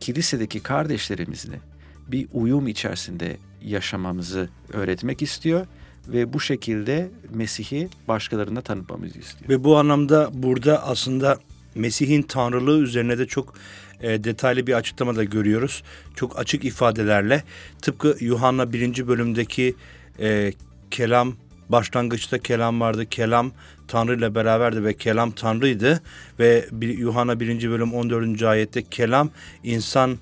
[0.00, 1.60] kilisedeki kardeşlerimizle
[2.08, 5.66] bir uyum içerisinde yaşamamızı öğretmek istiyor
[6.08, 9.50] ve bu şekilde Mesih'i başkalarına tanıtmamızı istiyor.
[9.50, 11.38] Ve bu anlamda burada aslında
[11.74, 13.54] Mesih'in tanrılığı üzerine de çok
[14.00, 15.82] e, detaylı bir açıklama da görüyoruz.
[16.16, 17.42] Çok açık ifadelerle
[17.82, 19.74] tıpkı Yuhanna birinci bölümdeki
[20.20, 20.52] e,
[20.90, 21.34] kelam
[21.72, 23.06] başlangıçta kelam vardı.
[23.06, 23.52] Kelam
[23.88, 26.02] Tanrı ile beraberdi ve kelam Tanrı'ydı.
[26.38, 27.70] Ve bir, Yuhanna 1.
[27.70, 28.42] bölüm 14.
[28.42, 29.30] ayette kelam
[29.64, 30.18] insan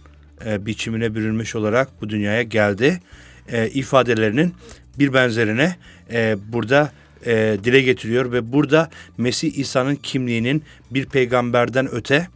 [0.47, 3.01] e, biçimine bürünmüş olarak bu dünyaya geldi.
[3.49, 4.55] E, ifadelerinin
[4.99, 5.77] bir benzerine
[6.13, 6.93] e, burada
[7.27, 12.29] e, dile getiriyor ve burada Mesih İsa'nın kimliğinin bir peygamberden öte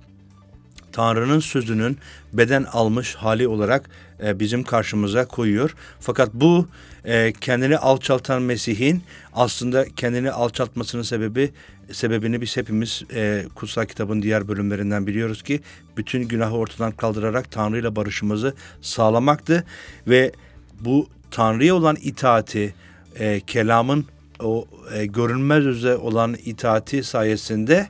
[0.92, 1.98] Tanrı'nın sözünün
[2.33, 3.90] beden almış hali olarak
[4.24, 5.74] e, bizim karşımıza koyuyor.
[6.00, 6.68] Fakat bu
[7.04, 9.02] e, kendini alçaltan Mesih'in
[9.34, 11.50] aslında kendini alçaltmasının sebebi
[11.92, 15.60] sebebini biz hepimiz e, kutsal kitabın diğer bölümlerinden biliyoruz ki
[15.96, 19.64] bütün günahı ortadan kaldırarak Tanrı ile barışımızı sağlamaktı
[20.08, 20.32] ve
[20.80, 22.74] bu Tanrı'ya olan itaati
[23.18, 24.06] e, kelamın
[24.40, 27.88] o e, görünmez öze olan itaati sayesinde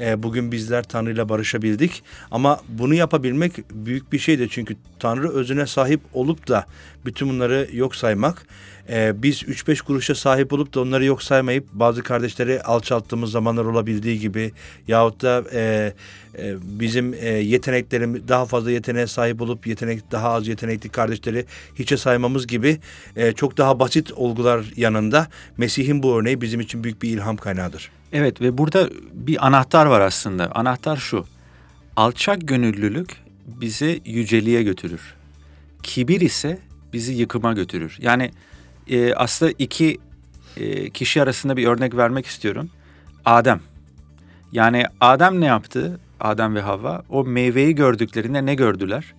[0.00, 2.02] e, bugün bizler Tanrı ile barışabildik.
[2.30, 6.66] Ama bunu yapabilmek büyük bir şeydi çünkü Tanrı özüne sahip olup da
[7.04, 8.46] bütün bunları yok saymak
[8.88, 14.20] e, biz 3-5 kuruşa sahip olup da onları yok saymayıp bazı kardeşleri alçalttığımız zamanlar olabildiği
[14.20, 14.52] gibi
[14.88, 15.92] yahut da e,
[16.38, 21.96] e, bizim e, yeteneklerimiz daha fazla yeteneğe sahip olup yetenek daha az yetenekli kardeşleri hiçe
[21.96, 22.78] saymamız gibi
[23.16, 27.90] e, çok daha basit olgular yanında Mesih'in bu örneği bizim için büyük bir ilham kaynağıdır.
[28.12, 30.50] Evet ve burada bir anahtar var aslında.
[30.54, 31.24] Anahtar şu.
[31.96, 33.16] Alçak gönüllülük
[33.46, 35.14] bizi yüceliğe götürür.
[35.82, 36.58] Kibir ise
[36.92, 37.98] bizi yıkıma götürür.
[38.00, 38.30] Yani
[38.88, 39.98] e, aslında iki
[40.56, 42.70] e, kişi arasında bir örnek vermek istiyorum.
[43.24, 43.60] Adem.
[44.52, 46.00] Yani Adem ne yaptı?
[46.20, 49.14] Adem ve Havva o meyveyi gördüklerinde ne gördüler?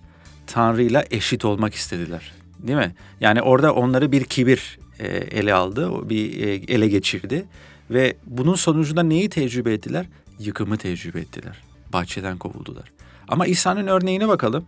[0.46, 2.32] Tanrı'yla eşit olmak istediler.
[2.58, 2.94] Değil mi?
[3.20, 7.44] Yani orada onları bir kibir e, ele aldı, bir e, ele geçirdi
[7.90, 10.06] ve bunun sonucunda neyi tecrübe ettiler?
[10.38, 11.62] yıkımı tecrübe ettiler.
[11.92, 12.92] Bahçeden kovuldular.
[13.28, 14.64] Ama İsa'nın örneğine bakalım.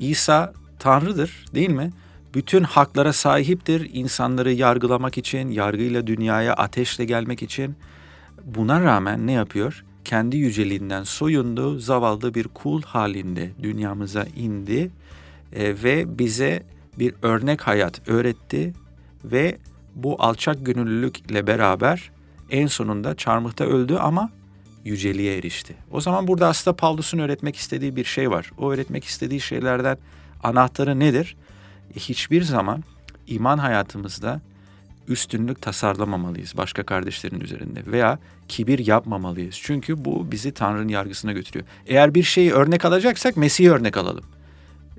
[0.00, 1.90] İsa Tanrı'dır değil mi?
[2.34, 3.90] Bütün haklara sahiptir.
[3.92, 7.76] İnsanları yargılamak için, yargıyla dünyaya ateşle gelmek için.
[8.44, 9.84] Buna rağmen ne yapıyor?
[10.04, 14.90] Kendi yüceliğinden soyundu, zavallı bir kul halinde dünyamıza indi
[15.52, 16.62] e, ve bize
[16.98, 18.72] bir örnek hayat öğretti
[19.24, 19.58] ve
[19.94, 22.10] bu alçak gönüllülükle beraber
[22.50, 24.30] en sonunda çarmıhta öldü ama
[24.84, 25.74] yüceliğe erişti.
[25.90, 28.50] O zaman burada aslında Pavlus'un öğretmek istediği bir şey var.
[28.58, 29.98] O öğretmek istediği şeylerden
[30.42, 31.36] anahtarı nedir?
[31.96, 32.84] Hiçbir zaman
[33.26, 34.40] iman hayatımızda
[35.08, 39.58] üstünlük tasarlamamalıyız başka kardeşlerin üzerinde veya kibir yapmamalıyız.
[39.62, 41.66] Çünkü bu bizi Tanrı'nın yargısına götürüyor.
[41.86, 44.24] Eğer bir şeyi örnek alacaksak Mesih'i örnek alalım.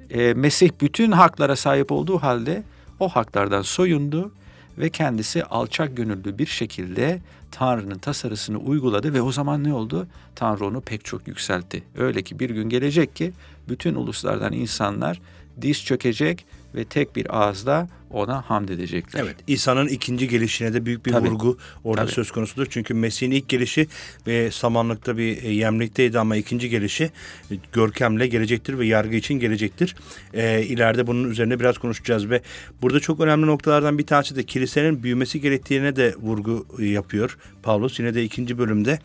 [0.09, 2.63] E, Mesih bütün haklara sahip olduğu halde
[2.99, 4.31] o haklardan soyundu
[4.77, 10.07] ve kendisi alçak gönüllü bir şekilde Tanrı'nın tasarısını uyguladı ve o zaman ne oldu?
[10.35, 11.83] Tanrı onu pek çok yükseltti.
[11.97, 13.33] Öyle ki bir gün gelecek ki
[13.69, 15.21] bütün uluslardan insanlar
[15.61, 19.21] diz çökecek ve tek bir ağızla ona hamd edecekler.
[19.23, 21.29] Evet İsa'nın ikinci gelişine de büyük bir Tabii.
[21.29, 22.11] vurgu orada Tabii.
[22.11, 22.67] söz konusudur.
[22.69, 23.87] Çünkü Mesih'in ilk gelişi
[24.27, 27.03] ve samanlıkta bir e, yemlikteydi ama ikinci gelişi
[27.51, 29.95] e, görkemle gelecektir ve yargı için gelecektir.
[30.33, 32.41] E, ileride bunun üzerine biraz konuşacağız ve
[32.81, 37.99] burada çok önemli noktalardan bir tanesi de kilisenin büyümesi gerektiğine de vurgu e, yapıyor Pavlus.
[37.99, 38.99] Yine de ikinci bölümde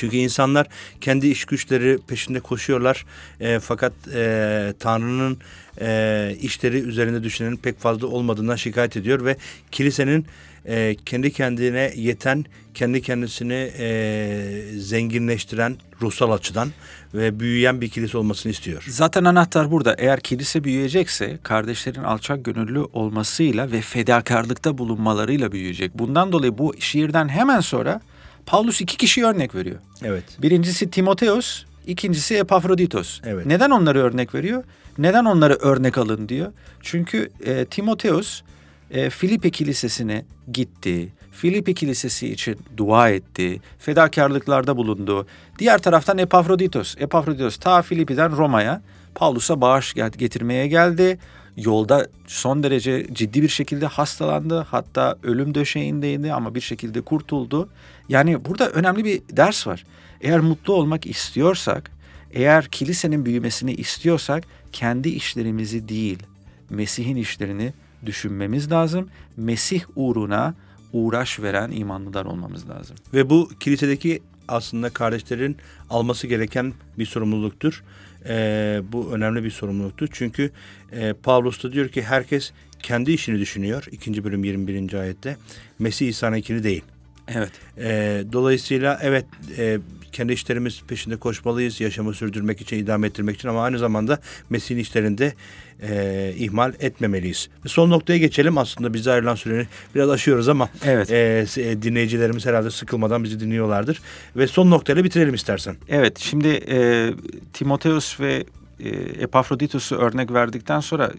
[0.00, 0.66] çünkü insanlar
[1.00, 3.06] kendi iş güçleri peşinde koşuyorlar.
[3.40, 5.38] E, fakat e, Tanrı'nın
[5.80, 9.36] e, işleri üzerinde düşünenin pek fazla olmadığından şikayet ediyor ve
[9.70, 10.26] kilisenin
[10.66, 16.68] e, kendi kendine yeten, kendi kendisini e, zenginleştiren ruhsal açıdan
[17.14, 18.84] ve büyüyen bir kilise olmasını istiyor.
[18.88, 19.94] Zaten anahtar burada.
[19.98, 25.98] Eğer kilise büyüyecekse kardeşlerin alçak gönüllü olmasıyla ve fedakarlıkta bulunmalarıyla büyüyecek.
[25.98, 28.00] Bundan dolayı bu şiirden hemen sonra
[28.46, 29.76] Paulus iki kişi örnek veriyor.
[30.02, 30.24] Evet.
[30.42, 33.20] Birincisi Timoteos, ikincisi Epafroditos.
[33.24, 33.46] Evet.
[33.46, 34.64] Neden onları örnek veriyor?
[34.98, 36.52] Neden onları örnek alın diyor?
[36.82, 38.42] Çünkü e, Timoteos
[38.90, 41.12] e, Filipi Kilisesi'ne gitti.
[41.32, 43.60] Filipi Kilisesi için dua etti.
[43.78, 45.26] Fedakarlıklarda bulundu.
[45.58, 46.94] Diğer taraftan Epafroditos.
[46.98, 48.82] Epafroditos ta Filipi'den Roma'ya
[49.14, 51.18] Paulus'a bağış getirmeye geldi.
[51.64, 54.66] Yolda son derece ciddi bir şekilde hastalandı.
[54.70, 57.68] Hatta ölüm döşeğindeydi ama bir şekilde kurtuldu.
[58.08, 59.84] Yani burada önemli bir ders var.
[60.20, 61.90] Eğer mutlu olmak istiyorsak,
[62.32, 66.22] eğer kilisenin büyümesini istiyorsak kendi işlerimizi değil,
[66.70, 67.72] Mesih'in işlerini
[68.06, 69.08] düşünmemiz lazım.
[69.36, 70.54] Mesih uğruna
[70.92, 72.96] uğraş veren imanlılar olmamız lazım.
[73.14, 75.56] Ve bu kilisedeki aslında kardeşlerin
[75.90, 77.82] alması gereken bir sorumluluktur.
[78.28, 80.08] Ee, bu önemli bir sorumluluktur.
[80.12, 80.50] Çünkü
[80.92, 82.52] e, Pavlus da diyor ki herkes
[82.82, 83.84] kendi işini düşünüyor.
[83.92, 84.24] 2.
[84.24, 84.92] bölüm 21.
[84.94, 85.36] ayette.
[85.78, 86.82] Mesih İsa'nınkini değil.
[87.28, 87.52] Evet.
[87.78, 89.24] E, dolayısıyla evet
[89.58, 89.78] e,
[90.12, 91.80] kendi işlerimiz peşinde koşmalıyız.
[91.80, 94.18] Yaşamı sürdürmek için, idame ettirmek için ama aynı zamanda
[94.50, 95.34] Mesih'in işlerinde
[95.82, 97.48] e, ihmal etmemeliyiz.
[97.66, 98.58] Son noktaya geçelim.
[98.58, 101.10] Aslında bize ayrılan süreyi biraz aşıyoruz ama Evet.
[101.10, 104.00] e, e, dinleyicilerimiz herhalde sıkılmadan bizi dinliyorlardır.
[104.36, 105.76] Ve son noktayla bitirelim istersen.
[105.88, 107.10] Evet, şimdi e,
[107.52, 108.44] Timoteus ve
[108.80, 108.88] e,
[109.22, 111.10] Epafroditos'u örnek verdikten sonra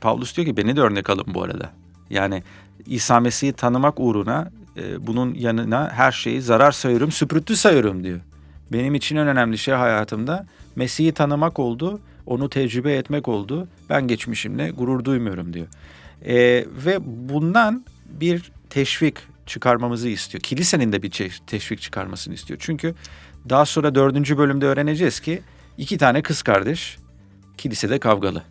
[0.00, 1.72] Paulus diyor ki beni de örnek alın bu arada.
[2.10, 2.42] Yani
[2.86, 8.20] İsa Mesih'i tanımak uğruna e, bunun yanına her şeyi zarar sayıyorum, süpürtü sayıyorum diyor.
[8.72, 13.68] Benim için en önemli şey hayatımda Mesih'i tanımak oldu, onu tecrübe etmek oldu.
[13.90, 15.66] Ben geçmişimle gurur duymuyorum diyor.
[16.24, 16.34] E,
[16.86, 20.42] ve bundan bir teşvik çıkarmamızı istiyor.
[20.42, 21.10] Kilisenin de bir
[21.46, 22.60] teşvik çıkarmasını istiyor.
[22.62, 22.94] Çünkü
[23.48, 25.42] daha sonra dördüncü bölümde öğreneceğiz ki
[25.78, 26.98] iki tane kız kardeş
[27.58, 28.42] kilisede kavgalı.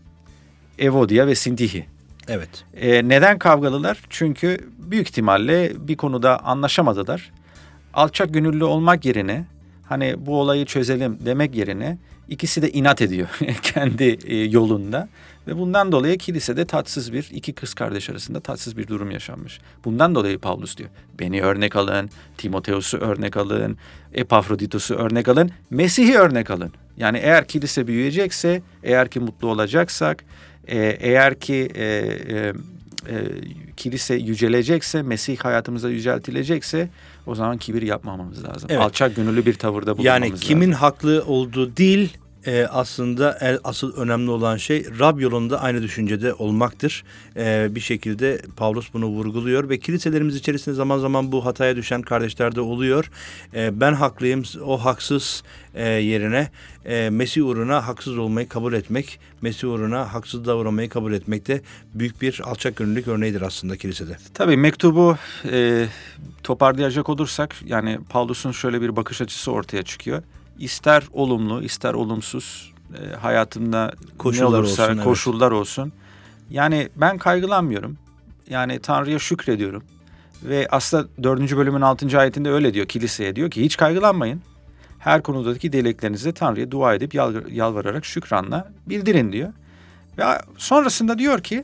[0.79, 1.85] Evodia ve Sintihi.
[2.27, 2.65] Evet.
[2.77, 3.99] E, neden kavgalılar?
[4.09, 7.31] Çünkü büyük ihtimalle bir konuda anlaşamadılar.
[7.93, 9.45] Alçak gönüllü olmak yerine
[9.89, 11.97] hani bu olayı çözelim demek yerine
[12.27, 13.27] ikisi de inat ediyor
[13.61, 15.09] kendi e, yolunda.
[15.47, 19.59] Ve bundan dolayı kilisede tatsız bir iki kız kardeş arasında tatsız bir durum yaşanmış.
[19.85, 23.77] Bundan dolayı Pavlus diyor beni örnek alın, Timoteus'u örnek alın,
[24.13, 26.71] Epafroditos'u örnek alın, Mesih'i örnek alın.
[26.97, 30.23] Yani eğer kilise büyüyecekse, eğer ki mutlu olacaksak,
[30.67, 32.53] e, eğer ki e,
[33.07, 33.23] e,
[33.77, 36.89] kilise yücelecekse, Mesih hayatımıza yüceltilecekse
[37.27, 38.69] o zaman kibir yapmamamız lazım.
[38.71, 38.81] Evet.
[38.81, 40.47] Alçak gönüllü bir tavırda bulunmamız Yani lazım.
[40.47, 46.33] kimin haklı olduğu değil, e, aslında el, asıl önemli olan şey Rab yolunda aynı düşüncede
[46.33, 47.03] olmaktır.
[47.35, 52.55] E, bir şekilde Pavlus bunu vurguluyor ve kiliselerimiz içerisinde zaman zaman bu hataya düşen kardeşler
[52.55, 53.11] de oluyor.
[53.53, 55.43] E, ben haklıyım, o haksız
[55.75, 56.49] e, yerine
[56.85, 61.61] e, Mesih uğruna haksız olmayı kabul etmek, Mesih uğruna haksız davranmayı kabul etmek de
[61.93, 64.17] büyük bir alçak gönüllülük örneğidir aslında kilisede.
[64.33, 65.17] Tabii mektubu
[65.51, 65.85] e,
[66.43, 70.23] toparlayacak olursak yani Pavlus'un şöyle bir bakış açısı ortaya çıkıyor
[70.59, 75.61] ister olumlu ister olumsuz e, hayatımda koşullar ne olursa olsun, koşullar evet.
[75.61, 75.91] olsun.
[76.49, 77.97] Yani ben kaygılanmıyorum.
[78.49, 79.83] Yani Tanrı'ya şükrediyorum.
[80.43, 84.41] Ve aslında dördüncü bölümün altıncı ayetinde öyle diyor kiliseye diyor ki hiç kaygılanmayın.
[84.99, 87.13] Her konudaki dileklerinizi Tanrı'ya dua edip
[87.51, 89.53] yalvararak şükranla bildirin diyor.
[90.17, 90.23] Ve
[90.57, 91.63] sonrasında diyor ki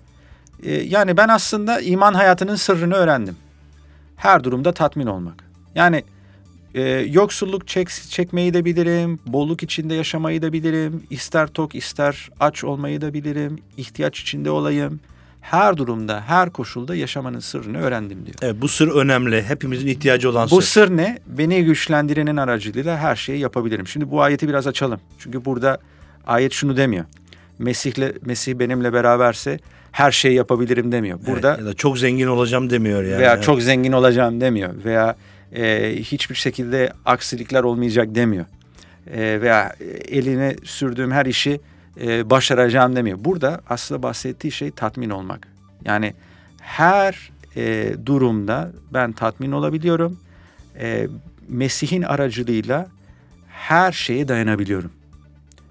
[0.64, 3.36] e, yani ben aslında iman hayatının sırrını öğrendim.
[4.16, 5.44] Her durumda tatmin olmak.
[5.76, 6.04] Yani
[6.76, 12.64] ee, yoksulluk çek, çekmeyi de bilirim, bolluk içinde yaşamayı da bilirim, ister tok ister aç
[12.64, 15.00] olmayı da bilirim, ihtiyaç içinde olayım.
[15.42, 18.36] Her durumda, her koşulda yaşamanın sırrını öğrendim diyor.
[18.42, 19.44] Evet, bu sır önemli.
[19.44, 20.58] Hepimizin ihtiyacı olan bu sır.
[20.58, 21.20] Bu sır ne?
[21.28, 23.88] Beni güçlendirenin aracılığıyla her şeyi yapabilirim.
[23.88, 25.00] Şimdi bu ayeti biraz açalım.
[25.20, 25.78] Çünkü burada
[26.28, 27.06] ayet şunu demiyor.
[27.60, 29.60] Mesih'le Mesih benimle beraberse
[29.92, 31.20] her şeyi yapabilirim demiyor.
[31.28, 33.22] Burada evet, ya da çok zengin olacağım demiyor yani.
[33.22, 34.74] Veya çok zengin olacağım demiyor.
[34.86, 35.16] Veya
[35.56, 38.46] e, hiçbir şekilde aksilikler olmayacak demiyor.
[39.08, 39.76] E, veya
[40.08, 41.60] eline sürdüğüm her işi
[42.02, 43.18] e, başaracağım demiyor.
[43.22, 45.48] Burada aslında bahsettiği şey tatmin olmak.
[45.86, 46.14] Yani
[46.62, 50.20] her e, durumda ben tatmin olabiliyorum.
[50.80, 51.08] E,
[51.48, 52.88] Mesih'in aracılığıyla
[53.48, 54.92] her şeye dayanabiliyorum.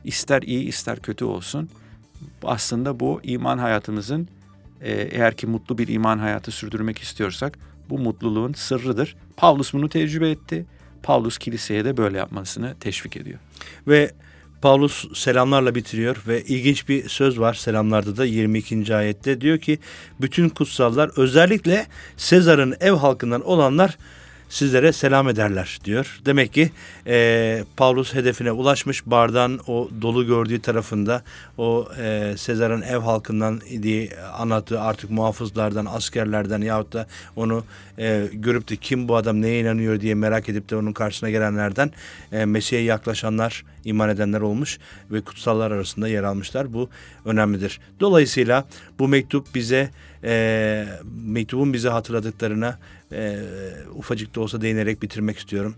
[0.05, 1.71] İster iyi ister kötü olsun.
[2.43, 4.29] Aslında bu iman hayatımızın
[4.81, 7.59] e, eğer ki mutlu bir iman hayatı sürdürmek istiyorsak
[7.91, 9.17] bu mutluluğun sırrıdır.
[9.37, 10.67] Pavlus bunu tecrübe etti.
[11.03, 13.39] Pavlus kiliseye de böyle yapmasını teşvik ediyor.
[13.89, 14.11] Ve
[14.63, 18.97] Pavlus selamlarla bitiriyor ve ilginç bir söz var selamlarda da 22.
[18.97, 19.79] ayette diyor ki
[20.21, 23.99] bütün kutsallar özellikle Sezar'ın ev halkından olanlar
[24.49, 26.21] sizlere selam ederler diyor.
[26.27, 26.71] Demek ki
[27.07, 31.23] e, Paulus hedefine ulaşmış bardan o dolu gördüğü tarafında
[31.59, 37.65] o e, Sezar'ın ev halkından diye anlattığı artık muhafızlardan, askerlerden yahut da onu
[37.99, 41.91] e, görüp de kim bu adam neye inanıyor diye merak edip de onun karşısına gelenlerden
[42.33, 44.79] e, Mesih'e yaklaşanlar, iman edenler olmuş
[45.11, 46.73] ve kutsallar arasında yer almışlar.
[46.73, 46.89] Bu
[47.25, 47.81] önemlidir.
[48.01, 48.65] Dolayısıyla
[48.99, 49.91] bu mektup bize
[50.25, 50.87] e,
[51.27, 52.79] mektubun bize hatırladıklarına
[53.13, 53.39] e,
[53.95, 55.75] ufacık da olsa değinerek bitirmek istiyorum.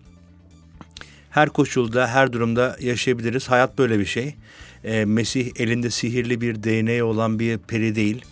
[1.31, 3.51] Her koşulda, her durumda yaşayabiliriz.
[3.51, 4.35] Hayat böyle bir şey.
[4.85, 8.25] E, Mesih elinde sihirli bir değneği olan bir peri değil.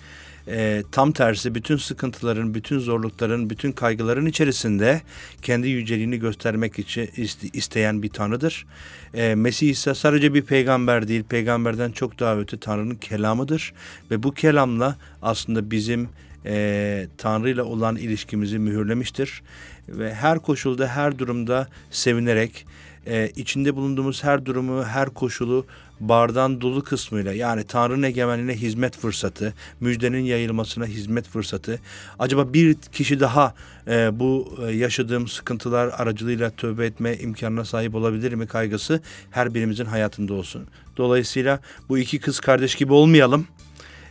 [0.49, 5.03] E, tam tersi bütün sıkıntıların, bütün zorlukların, bütün kaygıların içerisinde
[5.43, 7.11] kendi yüceliğini göstermek için
[7.53, 8.67] isteyen bir tanrıdır.
[9.15, 13.73] E, Mesih ise sadece bir peygamber değil, peygamberden çok daha öte Tanrı'nın kelamıdır.
[14.11, 16.09] Ve bu kelamla aslında bizim
[16.47, 19.43] e, Tanrı ile olan ilişkimizi mühürlemiştir.
[19.89, 22.67] Ve her koşulda, her durumda sevinerek,
[23.07, 25.67] e, içinde bulunduğumuz her durumu, her koşulu
[26.01, 31.81] bardan dolu kısmıyla yani Tanrı'nın egemenliğine hizmet fırsatı, müjdenin yayılmasına hizmet fırsatı.
[32.19, 33.55] Acaba bir kişi daha
[33.89, 39.85] e, bu e, yaşadığım sıkıntılar aracılığıyla tövbe etme imkanına sahip olabilir mi kaygısı her birimizin
[39.85, 40.67] hayatında olsun.
[40.97, 43.47] Dolayısıyla bu iki kız kardeş gibi olmayalım.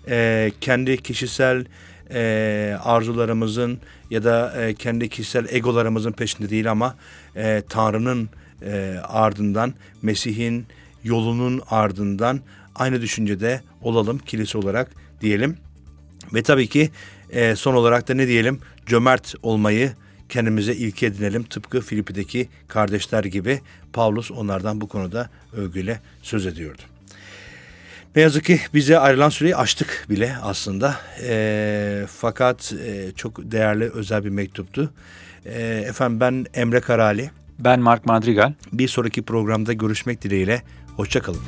[0.10, 1.66] E, kendi kişisel
[2.14, 3.80] e, arzularımızın
[4.10, 6.96] ya da e, kendi kişisel egolarımızın peşinde değil ama
[7.36, 8.30] e, Tanrı'nın
[8.62, 10.66] e, ardından, Mesih'in
[11.04, 12.40] yolunun ardından
[12.76, 14.92] aynı düşüncede olalım kilise olarak
[15.22, 15.58] diyelim.
[16.34, 16.90] Ve tabii ki
[17.30, 18.60] e, son olarak da ne diyelim?
[18.86, 19.92] Cömert olmayı
[20.30, 21.44] kendimize ilke edinelim.
[21.44, 23.62] Tıpkı Filipi'deki kardeşler gibi
[23.94, 26.82] Paulus onlardan bu konuda övgüyle söz ediyordu.
[28.16, 30.96] Ne yazık ki bize ayrılan süreyi açtık bile aslında.
[31.24, 34.94] E, fakat e, çok değerli özel bir mektuptu.
[35.46, 37.32] E, efendim ben Emre Karali.
[37.64, 38.54] Ben Mark Madrigal.
[38.74, 40.62] Bir sonraki programda görüşmek dileğiyle.
[40.96, 41.42] Hoşçakalın.